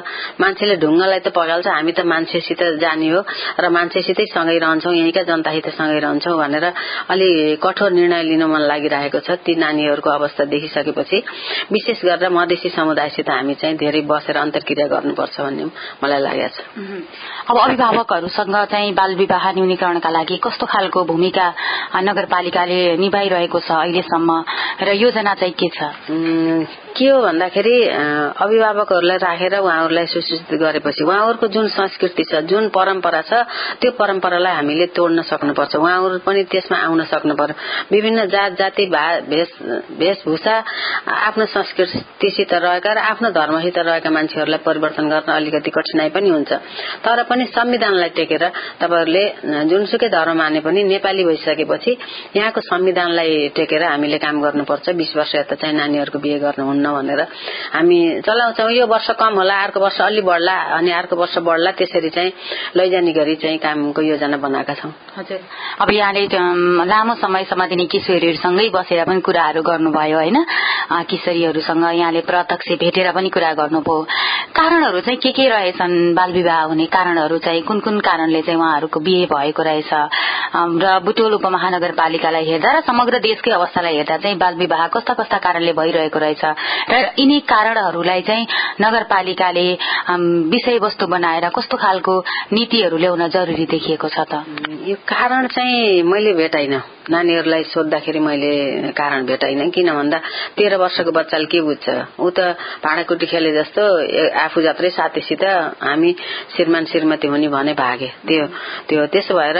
मान्छेले 0.41 0.75
ढुङ्गालाई 0.77 1.19
त 1.19 1.27
पगाल्छ 1.35 1.67
हामी 1.67 1.91
त 1.91 2.05
मान्छेसित 2.05 2.61
जाने 2.81 3.09
हो 3.09 3.19
र 3.59 3.69
मान्छेसितै 3.69 4.25
सँगै 4.35 4.57
रहन्छौ 4.59 4.91
यहीँका 4.91 5.23
जनतासित 5.29 5.67
सँगै 5.77 5.99
रहन्छौ 5.99 6.37
भनेर 6.37 6.65
अलि 7.09 7.29
कठोर 7.63 7.91
निर्णय 7.91 8.23
लिन 8.23 8.43
मन 8.49 8.61
लागिरहेको 8.69 9.19
छ 9.19 9.29
ती 9.45 9.55
नानीहरूको 9.55 10.09
अवस्था 10.09 10.43
देखिसकेपछि। 10.53 11.17
विशेष 11.71 11.99
गरेर 12.05 12.29
मधेसी 12.29 12.69
समुदायसित 12.69 13.29
हामी 13.29 13.53
चाहिँ 13.61 13.75
धेरै 13.77 14.01
बसेर 14.09 14.37
अन्तर्क्रिया 14.37 14.87
गर्नुपर्छ 14.87 15.35
भन्ने 15.41 15.63
मलाई 16.03 16.21
लागेको 16.21 16.49
छ। 16.49 16.57
अब 17.49 17.57
अभिभावकहरूसँग 17.57 18.55
चाहिँ 18.71 18.88
चाहिँ 18.89 18.95
बाल 18.95 19.15
विवाह 19.15 19.51
न्यूनीकरणका 19.53 20.09
लागि 20.09 20.37
कस्तो 20.43 20.65
खालको 20.65 21.03
भूमिका 21.05 21.45
नगरपालिकाले 22.01 22.79
निभाइरहेको 22.97 23.59
छ 23.59 23.69
अहिलेसम्म 23.71 24.29
र 24.81 24.93
योजना 24.95 25.33
चाहिँ 25.35 25.53
के 25.53 25.69
छ? 25.69 26.88
के 26.97 27.07
हो 27.09 27.21
भन्दाखेरि 27.21 27.75
अभिभावकहरूलाई 28.43 29.17
राखेर 29.17 29.55
उहाँहरूलाई 29.59 30.05
सुसूचित 30.05 30.51
गरेपछि 30.59 31.03
उहाँहरूको 31.03 31.47
जुन 31.47 31.67
संस्कृति 31.69 32.23
छ 32.23 32.41
जुन 32.49 32.67
परम्परा 32.69 33.21
छ 33.21 33.33
त्यो 33.81 33.91
परम्परालाई 33.99 34.53
हामीले 34.55 34.85
तोड्न 34.97 35.21
सक्नुपर्छ। 35.21 35.75
उहाँहरू 35.75 36.19
पनि 36.25 36.43
त्यसमा 36.51 36.77
आउन 36.77 37.03
सक्नु 37.11 37.33
पर्यो 37.35 37.55
विभिन्न 37.91 38.25
जात 38.29 38.51
जाति 38.59 38.85
वेशभूषा 39.99 40.55
आफ्नो 41.07 41.45
संस्कृतिसित 41.55 42.53
रहेका 42.53 42.93
र 42.93 42.97
आफ्नो 43.11 43.29
धर्मसित 43.31 43.77
रहेका 43.79 44.09
मान्छेहरूलाई 44.09 44.61
परिवर्तन 44.65 45.09
गर्न 45.09 45.31
अलिकति 45.31 45.69
कठिनाई 45.69 46.09
पनि 46.15 46.29
हुन्छ। 46.29 46.51
तर 47.05 47.23
पनि 47.29 47.45
संविधानलाई 47.55 48.09
टेकेर 48.17 48.43
तपाईँहरूले 48.81 49.23
जुनसुकै 49.69 50.09
धर्म 50.09 50.37
माने 50.37 50.59
पनि 50.65 50.83
नेपाली 50.83 51.23
भइसकेपछि 51.25 51.91
यहाँको 52.35 52.61
संविधानलाई 52.61 53.47
टेकेर 53.55 53.83
हामीले 53.83 54.17
काम 54.17 54.41
गर्नुपर्छ। 54.41 54.89
बीस 54.99 55.15
वर्ष 55.17 55.35
यता 55.35 55.55
चाहिँ 55.55 55.75
नानीहरूको 55.77 56.19
बिहे 56.19 56.39
गर्नुहुन्न। 56.39 56.78
हुन्न 56.79 56.91
भनेर। 56.93 57.21
हामी 57.73 57.99
चलाउँछौँ 58.25 58.71
यो 58.71 58.87
वर्ष 58.87 59.09
कम 59.19 59.33
होला 59.35 59.55
अर्को 59.63 59.79
वर्ष 59.79 59.99
अलि 60.01 60.21
बढ्ला 60.21 60.55
अनि 60.77 60.91
अर्को 60.91 61.15
वर्ष 61.15 61.37
बढ्ला 61.37 61.71
त्यसरी 61.71 62.09
चाहिँ 62.09 62.31
लैजाने 62.75 63.11
गरी 63.11 63.35
चाहिँ 63.35 63.57
कामको 63.59 64.01
योजना 64.01 64.37
बनाएका 64.37 64.73
छौँ। 64.73 64.91
हजुर। 65.17 65.39
अब 65.79 65.91
यहाँले 65.91 66.23
लामो 66.87 67.13
समयसम्म 67.19 67.65
दिने 67.67 67.85
किशोरीहरूसँगै 67.91 68.69
बसेर 68.71 69.03
पनि 69.05 69.21
कुराहरू 69.21 69.61
गर्नुभयो 69.61 70.17
होइन? 70.17 70.37
किशोरीहरूसँग 71.09 71.83
यहाँले 71.91 72.21
प्रत्यक्ष 72.21 72.71
भेटेर 72.79 73.11
पनि 73.11 73.29
कुरा 73.29 73.51
गर्नुभयो। 73.59 74.07
कारणहरू 74.55 74.99
चाहिँ 74.99 75.19
के 75.19 75.31
के 75.31 75.47
रहेछन् 75.49 76.15
बाल 76.15 76.31
विवाह 76.31 76.61
हुने 76.63 76.85
कारणहरू 76.87 77.37
चाहिँ 77.39 77.61
कुन 77.61 77.79
कुन 77.79 77.99
कारणले 77.99 78.41
चाहिँ 78.41 78.59
उहाँहरूको 78.59 78.99
बिहे 78.99 79.25
भएको 79.25 79.63
रहेछ? 79.63 79.91
र 80.55 80.99
बुटोल 81.05 81.33
उपमहानगरपालिकालाई 81.33 82.45
हेर्दा 82.45 82.69
र 82.71 82.81
समग्र 82.81 83.19
देशकै 83.19 83.51
अवस्थालाई 83.51 83.95
हेर्दा 83.95 84.17
चाहिँ 84.17 84.37
बाल 84.37 84.55
विवाह 84.55 84.87
कस्ता 84.87 85.13
कस्ता 85.13 85.37
कारणले 85.37 85.73
भइरहेको 85.73 86.19
रहेछ? 86.19 86.43
र 86.89 86.95
यिनी 87.19 87.39
कारणहरूलाई 87.51 88.21
चाहिँ 88.21 88.45
नगरपालिकाले 88.81 89.67
विषयवस्तु 90.53 91.07
बनाएर 91.07 91.49
कस्तो 91.49 91.77
खालको 91.77 92.13
नीतिहरू 92.53 92.97
ल्याउन 92.97 93.27
जरुरी 93.29 93.65
देखिएको 93.65 94.07
छ 94.09 94.19
त? 94.31 94.43
यो 94.87 94.95
कारण 95.07 95.47
चाहिँ 95.47 96.03
मैले 96.03 96.33
भेटाइन। 96.33 96.81
नानीहरूलाई 97.09 97.63
सोद्धाखेरि 97.63 98.19
मैले 98.19 98.51
कारण 98.93 99.25
भेटाइन। 99.25 99.69
किन 99.69 99.89
भन्दा 99.93 100.17
तेह्र 100.57 100.75
वर्षको 100.77 101.11
बच्चाले 101.11 101.45
के 101.45 101.61
बुझ्छ? 101.61 101.87
ऊ 102.19 102.29
त 102.29 102.39
भाँडाकुटी 102.83 103.25
खेले 103.25 103.51
जस्तो 103.53 103.83
आफू 104.39 104.61
जत्रै 104.61 104.89
साथीसित 104.89 105.43
हामी 105.83 106.11
श्रीमान 106.55 106.85
श्रीमती 106.85 107.27
हुने 107.27 107.47
भने 107.49 107.73
भागे। 107.73 108.09
त्यो 108.27 108.45
त्यो 108.89 109.05
त्यसो 109.13 109.33
भएर 109.35 109.57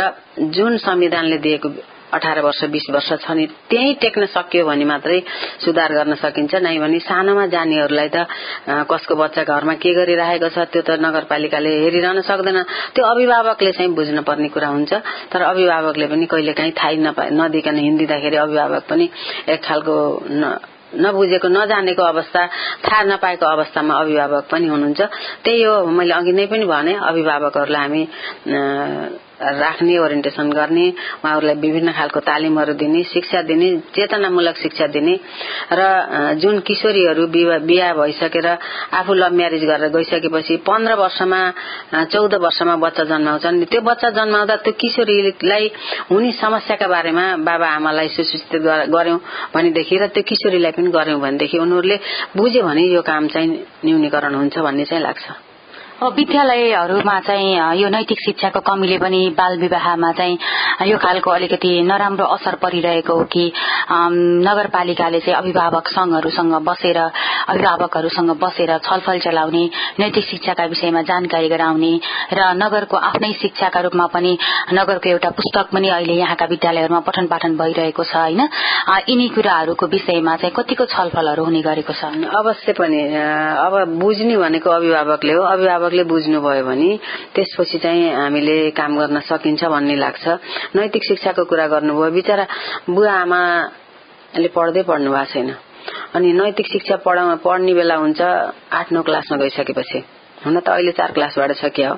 जुन 0.56 0.78
संविधानले 0.78 1.38
दिएको 1.38 1.70
अठार 2.14 2.40
वर्ष 2.42 2.64
बीस 2.74 2.86
वर्ष 2.90 3.10
छ 3.22 3.32
नि 3.38 3.46
त्यही 3.70 3.94
टेक्न 4.02 4.26
सकियो 4.34 4.66
भने 4.66 4.86
मात्रै 4.86 5.20
सुधार 5.66 5.94
गर्न 5.94 6.14
सकिन्छ। 6.18 6.56
नै 6.66 6.78
भने 6.80 7.00
सानोमा 7.00 7.46
जानेहरूलाई 7.54 8.10
त 8.10 8.26
कसको 8.90 9.16
बच्चा 9.16 9.44
घरमा 9.44 9.74
के 9.78 9.94
गरिरहेको 9.94 10.50
छ 10.50 10.66
त्यो 10.74 10.82
त 10.82 10.90
नगरपालिकाले 11.06 11.70
हेरिरहन 11.84 12.22
सक्दैन। 12.26 12.58
त्यो 12.96 13.04
अभिभावकले 13.06 13.72
चाहिँ 13.78 13.94
बुझ्न 13.94 14.22
पर्ने 14.26 14.50
कुरा 14.50 14.68
हुन्छ। 14.74 14.92
तर 15.32 15.42
अभिभावकले 15.54 16.06
पनि 16.10 16.26
कहिले 16.26 16.54
काहीँ 16.58 16.74
थाहै 16.74 16.96
नदिकन 17.38 17.78
हिँडिदिँदाखेरि 17.78 18.38
अभिभावक 18.38 18.84
पनि 18.90 19.06
एक 19.54 19.60
खालको 19.64 19.96
नबुझेको 20.90 21.48
नजानेको 21.48 22.04
अवस्था 22.04 22.42
थाहा 22.86 23.02
नपाएको 23.14 23.46
अवस्थामा 23.46 23.94
अभिभावक 24.02 24.44
पनि 24.50 24.68
हुनुहुन्छ। 24.68 25.02
त्यही 25.46 25.64
हो 25.64 25.86
मैले 25.86 26.14
अघि 26.14 26.34
नै 26.34 26.46
पनि 26.50 26.66
भने 26.66 26.94
अभिभावकहरूलाई 26.98 27.82
हामी 27.86 28.04
राख्ने 29.40 29.98
ओरिएन्टेसन 29.98 30.52
गर्ने 30.52 30.88
उहाँहरूलाई 31.24 31.56
विभिन्न 31.56 31.92
खालको 31.92 32.20
तालिमहरू 32.20 32.74
दिने 32.76 33.04
शिक्षा 33.14 33.42
दिने 33.50 33.70
चेतनामूलक 33.96 34.58
शिक्षा 34.58 34.88
दिने 34.96 35.16
र 35.74 35.82
जुन 36.42 36.60
किशोरीहरू 36.68 37.28
बिहा 37.28 37.94
भइसकेर 37.94 38.48
आफू 39.00 39.14
लभ 39.14 39.34
म्यारेज 39.40 39.64
गरेर 39.66 39.90
गइसकेपछि 39.96 40.58
पन्ध्र 40.68 40.94
वर्षमा 40.96 41.42
चौध 42.12 42.34
वर्षमा 42.36 42.76
बच्चा 42.84 43.04
जन्माउँछन्। 43.12 43.64
त्यो 43.72 43.82
बच्चा 43.82 44.10
जन्माउँदा 44.20 44.56
त्यो 44.66 44.74
किशोरीलाई 44.82 45.72
हुने 46.12 46.32
समस्याका 46.42 46.88
बारेमा 46.88 47.26
बाबा 47.48 47.68
आमालाई 47.76 48.08
सुसूचित 48.16 48.62
गर्यौं 48.92 49.18
भनेदेखि 49.56 49.98
र 49.98 50.08
त्यो 50.14 50.24
किशोरीलाई 50.30 50.72
पनि 50.72 50.90
गर्यौं 50.92 51.20
भनेदेखि 51.22 51.58
उनीहरूले 51.58 51.98
बुझ्यो 52.38 52.64
भने 52.64 52.84
यो 52.88 53.02
काम 53.02 53.28
चाहिँ 53.28 53.48
न्यूनीकरण 53.86 54.34
हुन्छ 54.36 54.58
भन्ने 54.60 54.86
चाहिँ 54.86 55.04
लाग्छ। 55.04 55.49
विद्यालयहरूमा 56.00 57.20
चाहिँ 57.20 57.76
यो 57.76 57.88
नैतिक 57.90 58.20
शिक्षाको 58.20 58.60
कमीले 58.60 58.98
पनि 58.98 59.20
बाल 59.38 59.58
विवाहमा 59.60 60.12
चाहिँ 60.12 60.38
यो 60.88 60.98
खालको 60.98 61.32
अलिकति 61.32 61.72
नराम्रो 61.84 62.26
असर 62.26 62.56
परिरहेको 62.56 63.14
हो 63.14 63.24
कि 63.24 63.52
नगरपालिकाले 64.48 65.20
चाहिँ 65.20 65.36
अभिभावक 65.36 65.88
संघहरूसँग 65.88 66.54
बसेर 66.64 66.98
अभिभावकहरूसँग 66.98 68.32
बसेर 68.40 68.78
छलफल 68.78 69.20
चलाउने 69.20 69.64
नैतिक 70.00 70.26
शिक्षाका 70.26 70.66
विषयमा 70.66 71.02
जानकारी 71.02 71.50
गराउने 71.50 71.92
र 72.34 72.48
नगरको 72.64 72.98
आफ्नै 72.98 73.34
शिक्षाका 73.42 73.80
रूपमा 73.80 74.06
पनि 74.08 74.38
नगरको 74.74 75.10
एउटा 75.10 75.30
पुस्तक 75.30 75.70
पनि 75.74 75.90
अहिले 75.90 76.14
यहाँका 76.14 76.46
विद्यालयहरूमा 76.46 77.00
पठन 77.00 77.28
पाठन 77.28 77.58
भइरहेको 77.58 78.04
छ 78.04 78.16
होइन? 78.16 78.42
यिनी 79.10 79.28
कुराहरूको 79.36 79.86
विषयमा 79.88 80.36
चाहिँ 80.38 80.54
कतिको 80.56 80.86
छलफलहरू 80.86 81.44
हुने 81.44 81.62
गरेको 81.62 81.94
छ? 81.94 82.04
अवश्य 82.40 82.74
पनि 82.80 83.04
अब 83.68 84.00
बुझ्ने 84.00 84.38
भनेको 84.38 84.70
अभिभावकले 84.70 85.34
हो। 85.34 85.44
अभिभावक 85.44 85.88
अभिभावकले 85.90 86.04
बुझ्नुभयो 86.04 86.64
भने 86.66 86.98
त्यसपछि 87.36 87.78
चाहिँ 87.80 88.14
हामीले 88.14 88.72
काम 88.78 88.98
गर्न 89.00 89.20
सकिन्छ 89.26 89.64
भन्ने 89.66 89.96
लाग्छ। 89.96 90.28
नैतिक 90.76 91.04
शिक्षाको 91.04 91.44
कुरा 91.50 91.68
गर्नुभयो 91.74 92.12
बिचरा 92.14 92.46
बुवा 92.90 93.14
आमाले 93.26 94.50
पढ्दै 94.54 94.84
पढ्नु 94.86 95.10
भएको 95.10 95.26
छैन। 95.34 95.50
अनि 96.16 96.34
नैतिक 96.34 96.68
शिक्षा 96.68 96.96
पढ्ने 97.06 97.74
बेला 97.74 97.96
हुन्छ 97.96 98.22
आठ 98.22 98.88
नौ 98.94 99.02
क्लासमा 99.02 99.38
गइसकेपछि। 99.42 100.00
हुन 100.46 100.60
त 100.60 100.70
अहिले 100.70 100.92
चार 100.94 101.12
क्लासबाट 101.18 101.52
सकिया। 101.58 101.90
हो 101.90 101.98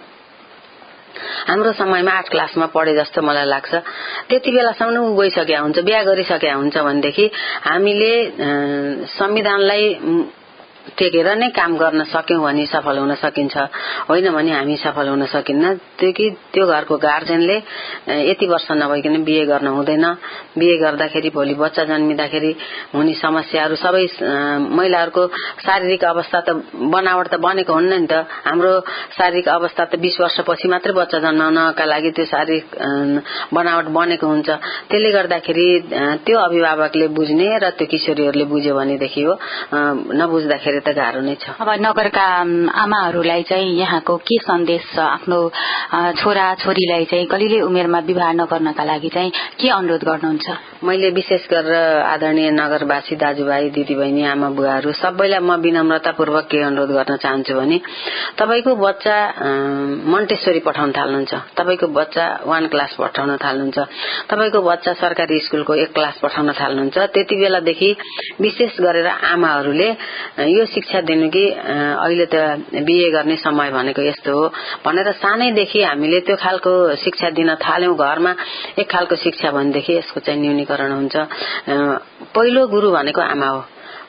हाम्रो 1.48 1.72
समयमा 1.76 2.12
आठ 2.12 2.28
क्लासमा 2.32 2.66
पढे 2.72 2.94
जस्तो 2.96 3.22
मलाई 3.22 3.46
लाग्छ। 3.46 3.74
त्यति 4.30 4.52
बेलासम्म 4.52 4.96
ऊ 5.04 5.16
गइसकेका 5.20 5.60
हुन्छ 5.60 5.78
बिहा 5.84 6.02
गरिसकेका 6.08 6.54
हुन्छ 6.56 6.78
भनेदेखि 6.78 7.26
हामीले 7.68 8.12
संविधानलाई 9.20 9.84
टेकेर 10.98 11.28
नै 11.38 11.50
काम 11.54 11.78
गर्न 11.78 12.04
सक्यौं 12.10 12.42
भने 12.42 12.66
सफल 12.66 12.98
हुन 12.98 13.14
सकिन्छ। 13.16 13.56
होइन 14.10 14.28
भने 14.34 14.52
हामी 14.52 14.76
सफल 14.78 15.08
हुन 15.08 15.26
सकिन्न। 15.30 15.74
त्यो 16.00 16.12
कि 16.18 16.26
त्यो 16.54 16.66
घरको 16.68 16.98
गार्जेनले 16.98 17.58
यति 18.30 18.46
वर्ष 18.48 18.68
नभइकन 18.72 19.24
बिहे 19.24 19.46
गर्न 19.46 19.68
हुँदैन। 19.68 20.06
बिहे 20.58 20.76
गर्दाखेरि 20.78 21.30
भोलि 21.30 21.54
बच्चा 21.54 21.84
जन्मिँदाखेरि 21.86 22.52
हुने 22.96 23.14
समस्याहरू 23.14 23.76
सबै 23.78 24.06
महिलाहरूको 24.78 25.24
शारीरिक 25.66 26.04
अवस्था 26.04 26.40
त 26.42 26.50
बनावट 26.74 27.28
त 27.30 27.36
बनेको 27.46 27.74
हुन्न 27.74 27.94
नि 28.02 28.08
त। 28.10 28.26
हाम्रो 28.46 28.74
शारीरिक 29.18 29.48
अवस्था 29.48 29.86
त 29.86 29.96
बीस 30.02 30.18
वर्षपछि 30.22 30.68
मात्रै 30.68 30.94
बच्चा 30.98 31.20
जन्माउनका 31.26 31.86
लागि 31.86 32.12
त्यो 32.18 32.26
शारीरिक 32.26 32.66
बनावट 33.54 33.86
बनेको 33.94 34.26
हुन्छ। 34.28 34.50
त्यसले 34.90 35.10
गर्दाखेरि 35.12 35.68
त्यो 36.26 36.38
अभिभावकले 36.40 37.08
बुझ्ने 37.18 37.48
र 37.64 37.70
त्यो 37.78 37.86
किशोरीहरूले 37.86 38.46
बुझ्यो 38.50 38.74
भनेदेखि 38.76 39.22
हो। 39.22 39.34
नबुझ्दाखेरि 40.20 40.71
गर्दाखेरि 40.72 40.80
त 40.80 40.96
गाह्रो 40.96 41.22
नै 41.22 41.36
छ। 41.36 41.60
अब 41.60 41.70
नगरका 41.84 42.28
आमाहरूलाई 42.72 43.44
चाहिँ 43.44 43.76
यहाँको 43.76 44.16
के 44.24 44.38
सन्देश 44.40 44.84
छ? 44.96 45.00
आफ्नो 45.00 45.40
छोरा 46.16 46.46
छोरीलाई 46.64 47.06
चाहिँ 47.12 47.26
कलिले 47.28 47.60
उमेरमा 47.68 48.00
विवाह 48.08 48.32
नगर्नका 48.40 48.84
लागि 48.84 49.10
चाहिँ 49.12 49.32
के 49.60 49.68
अनुरोध 49.70 50.04
गर्नुहुन्छ? 50.04 50.48
मैले 50.84 51.10
विशेष 51.12 51.44
गरेर 51.52 51.76
आदरणीय 52.08 52.50
नगरवासी 52.52 53.16
दाजुभाइ 53.16 53.70
दिदीबहिनी 53.76 54.24
आमा 54.32 54.50
बुवाहरू 54.56 54.92
सबैलाई 54.96 55.40
म 55.40 55.60
विनम्रतापूर्वक 55.62 56.46
के 56.48 56.60
अनुरोध 56.64 56.92
गर्न 56.98 57.16
चाहन्छु 57.20 57.54
भने 57.54 57.78
तपाईँको 58.40 58.72
बच्चा 58.76 59.16
मन्टेश्वरी 60.08 60.60
पठाउन 60.68 60.92
थाल्नुहुन्छ। 60.98 61.34
तपाईँको 61.60 61.88
बच्चा 61.92 62.26
वान 62.48 62.64
क्लास 62.72 62.92
पठाउन 63.00 63.38
थाल्नुहुन्छ। 63.44 63.78
तपाईँको 64.32 64.60
बच्चा 64.62 64.92
सरकारी 65.04 65.40
स्कूलको 65.46 65.74
एक 65.84 65.92
क्लास 65.94 66.16
पठाउन 66.24 66.52
थाल्नुहुन्छ। 66.56 66.98
त्यति 67.14 67.36
बेलादेखि 67.36 67.90
विशेष 68.42 68.80
गरेर 68.82 69.08
आमाहरूले 69.08 69.90
यो 70.50 70.61
शिक्षा 70.66 71.02
दिनु 71.02 71.30
कि 71.30 71.44
अहिले 71.50 72.26
त 72.26 72.36
बिए 72.86 73.10
गर्ने 73.12 73.36
समय 73.36 73.72
भनेको 73.72 74.02
यस्तो 74.02 74.32
हो। 74.32 74.48
भनेर 74.86 75.12
सानैदेखि 75.12 75.82
हामीले 75.84 76.20
त्यो 76.20 76.36
खालको 76.36 76.72
शिक्षा 76.96 77.30
दिन 77.30 77.56
थाल्यौं 77.56 77.96
घरमा 77.96 78.36
एक 78.80 78.88
खालको 78.92 79.16
शिक्षा 79.16 79.52
भनेदेखि 79.52 79.94
यसको 79.98 80.20
चाहिँ 80.20 80.42
न्यूनीकरण 80.42 80.92
हुन्छ। 80.92 81.16
पहिलो 82.36 82.68
गुरु 82.68 82.92
भनेको 82.92 83.22
आमा 83.22 83.48
हो। 83.48 83.62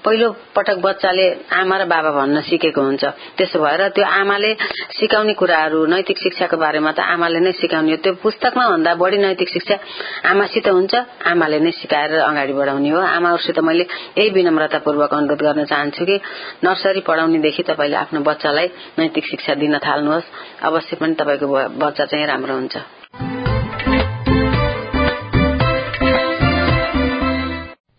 पहिलो 0.04 0.28
पटक 0.56 0.76
बच्चाले 0.82 1.26
आमा 1.52 1.76
र 1.78 1.84
बाबा 1.86 2.10
भन्न 2.10 2.40
सिकेको 2.42 2.82
हुन्छ। 2.82 3.04
त्यसो 3.38 3.58
भएर 3.62 3.82
त्यो 3.94 4.04
आमाले 4.04 4.50
सिकाउने 4.98 5.34
कुराहरू 5.38 5.78
नैतिक 5.86 6.18
शिक्षाको 6.18 6.56
बारेमा 6.58 6.90
त 6.92 7.00
आमाले 7.06 7.38
नै 7.40 7.52
सिकाउने 7.54 7.96
त्यो 8.02 8.12
पुस्तकमा 8.18 8.64
भन्दा 8.68 8.94
बढी 8.98 9.18
नैतिक 9.18 9.48
शिक्षा 9.48 9.76
आमासित 10.26 10.66
हुन्छ 10.68 10.94
आमाले 11.22 11.58
नै 11.60 11.70
सिकाएर 11.70 12.12
अगाडि 12.20 12.52
बढाउने 12.52 12.90
हो। 12.90 13.00
आमाहरूसित 13.00 13.58
मैले 13.62 13.84
यही 14.18 14.30
विनम्रतापूर्वक 14.30 15.14
अनुरोध 15.14 15.42
गर्न 15.42 15.64
चाहन्छु 15.64 16.04
कि 16.04 16.16
नर्सरी 16.64 17.00
पढाउनेदेखि 17.06 17.62
तपाईँले 17.62 17.96
आफ्नो 17.96 18.20
बच्चालाई 18.26 18.66
नैतिक 18.98 19.24
शिक्षा 19.26 19.54
दिन 19.54 19.78
थाल्नुहोस्। 19.78 20.26
अवश्य 20.62 20.96
पनि 20.98 21.14
तपाईँको 21.14 21.46
बच्चा 21.78 22.04
चाहिँ 22.04 22.26
राम्रो 22.26 22.54
हुन्छ। 22.54 23.01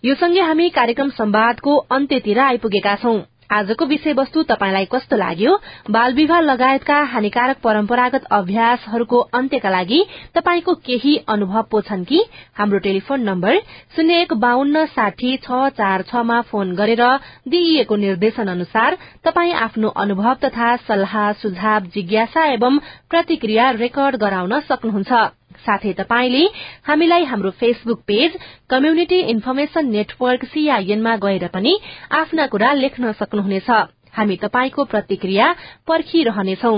यो 0.03 0.13
सँगै 0.19 0.41
हामी 0.41 0.69
कार्यक्रम 0.75 1.09
सम्वादको 1.17 1.73
अन्त्यतिर 1.95 2.39
आइपुगेका 2.45 2.95
छौं। 3.01 3.19
आजको 3.55 3.85
विषयवस्तु 3.85 4.41
तपाईंलाई 4.43 4.85
कस्तो 4.91 5.17
लाग्यो? 5.17 5.51
बाल 5.95 6.13
विवाह 6.13 6.39
लगायतका 6.41 6.97
हानिकारक 7.11 7.57
परम्परागत 7.63 8.23
अभ्यासहरूको 8.37 9.19
अन्त्यका 9.39 9.69
लागि 9.69 9.99
तपाईंको 10.35 10.73
केही 10.87 11.15
अनुभव 11.27 11.61
पो 11.71 11.81
छन् 11.87 12.03
कि? 12.03 12.19
हाम्रो 12.59 12.79
टेलिफोन 12.87 13.23
नम्बर 13.29 13.59
शून्य 13.95 14.19
एक 14.21 14.33
बान्न 14.43 14.85
साठी 14.95 15.35
छ 15.45 15.61
चार 15.77 16.01
छमा 16.11 16.41
फोन 16.51 16.73
गरेर 16.75 17.03
दिइएको 17.47 17.95
निर्देशन 18.03 18.47
अनुसार 18.55 18.97
तपाई 19.23 19.51
आफ्नो 19.67 19.93
अनुभव 20.03 20.33
तथा 20.43 20.75
सल्लाह 20.89 21.31
सुझाव 21.43 21.87
जिज्ञासा 21.95 22.45
एवं 22.53 22.79
प्रतिक्रिया 23.09 23.69
रेकर्ड 23.79 24.19
गराउन 24.25 24.59
सक्नुहुन्छ। 24.67 25.23
साथै 25.57 25.93
तपाईले 25.93 26.43
हामीलाई 26.87 27.23
हाम्रो 27.23 27.51
Facebook 27.51 27.99
page 28.07 28.31
community 28.69 29.19
information 29.33 29.89
network 29.89 30.45
सीआईएनमा 30.45 31.15
गएर 31.15 31.47
पनि 31.47 31.73
आफ्ना 32.11 32.47
कुरा 32.47 32.73
लेख्न 32.73 33.11
सक्नुहुनेछ। 33.11 33.69
हामी 34.13 34.35
तपाईको 34.35 34.83
प्रतिक्रिया 34.85 35.55
पर्खिरहनेछौ। 35.87 36.75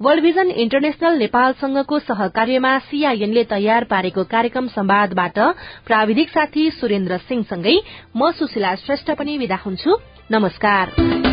वर्ल्ड 0.00 0.22
भिजन 0.22 0.50
इन्टरनेशनल 0.50 1.18
नेपालसँगको 1.18 1.98
सहकार्यमा 1.98 2.78
सीआईएनले 2.88 3.44
तयार 3.44 3.84
पारेको 3.84 4.24
कार्यक्रम 4.24 4.66
संवादबाट 4.66 5.38
प्राविधिक 5.86 6.28
साथी 6.28 6.70
सुरेन्द्र 6.70 7.18
सिंहसँगै 7.28 7.76
म 8.16 8.30
सुशीला 8.32 8.74
श्रेष्ठ 8.74 9.10
पनि 9.10 9.38
विदा 9.38 9.58
हुन्छु। 9.66 10.00
नमस्कार। 10.32 11.29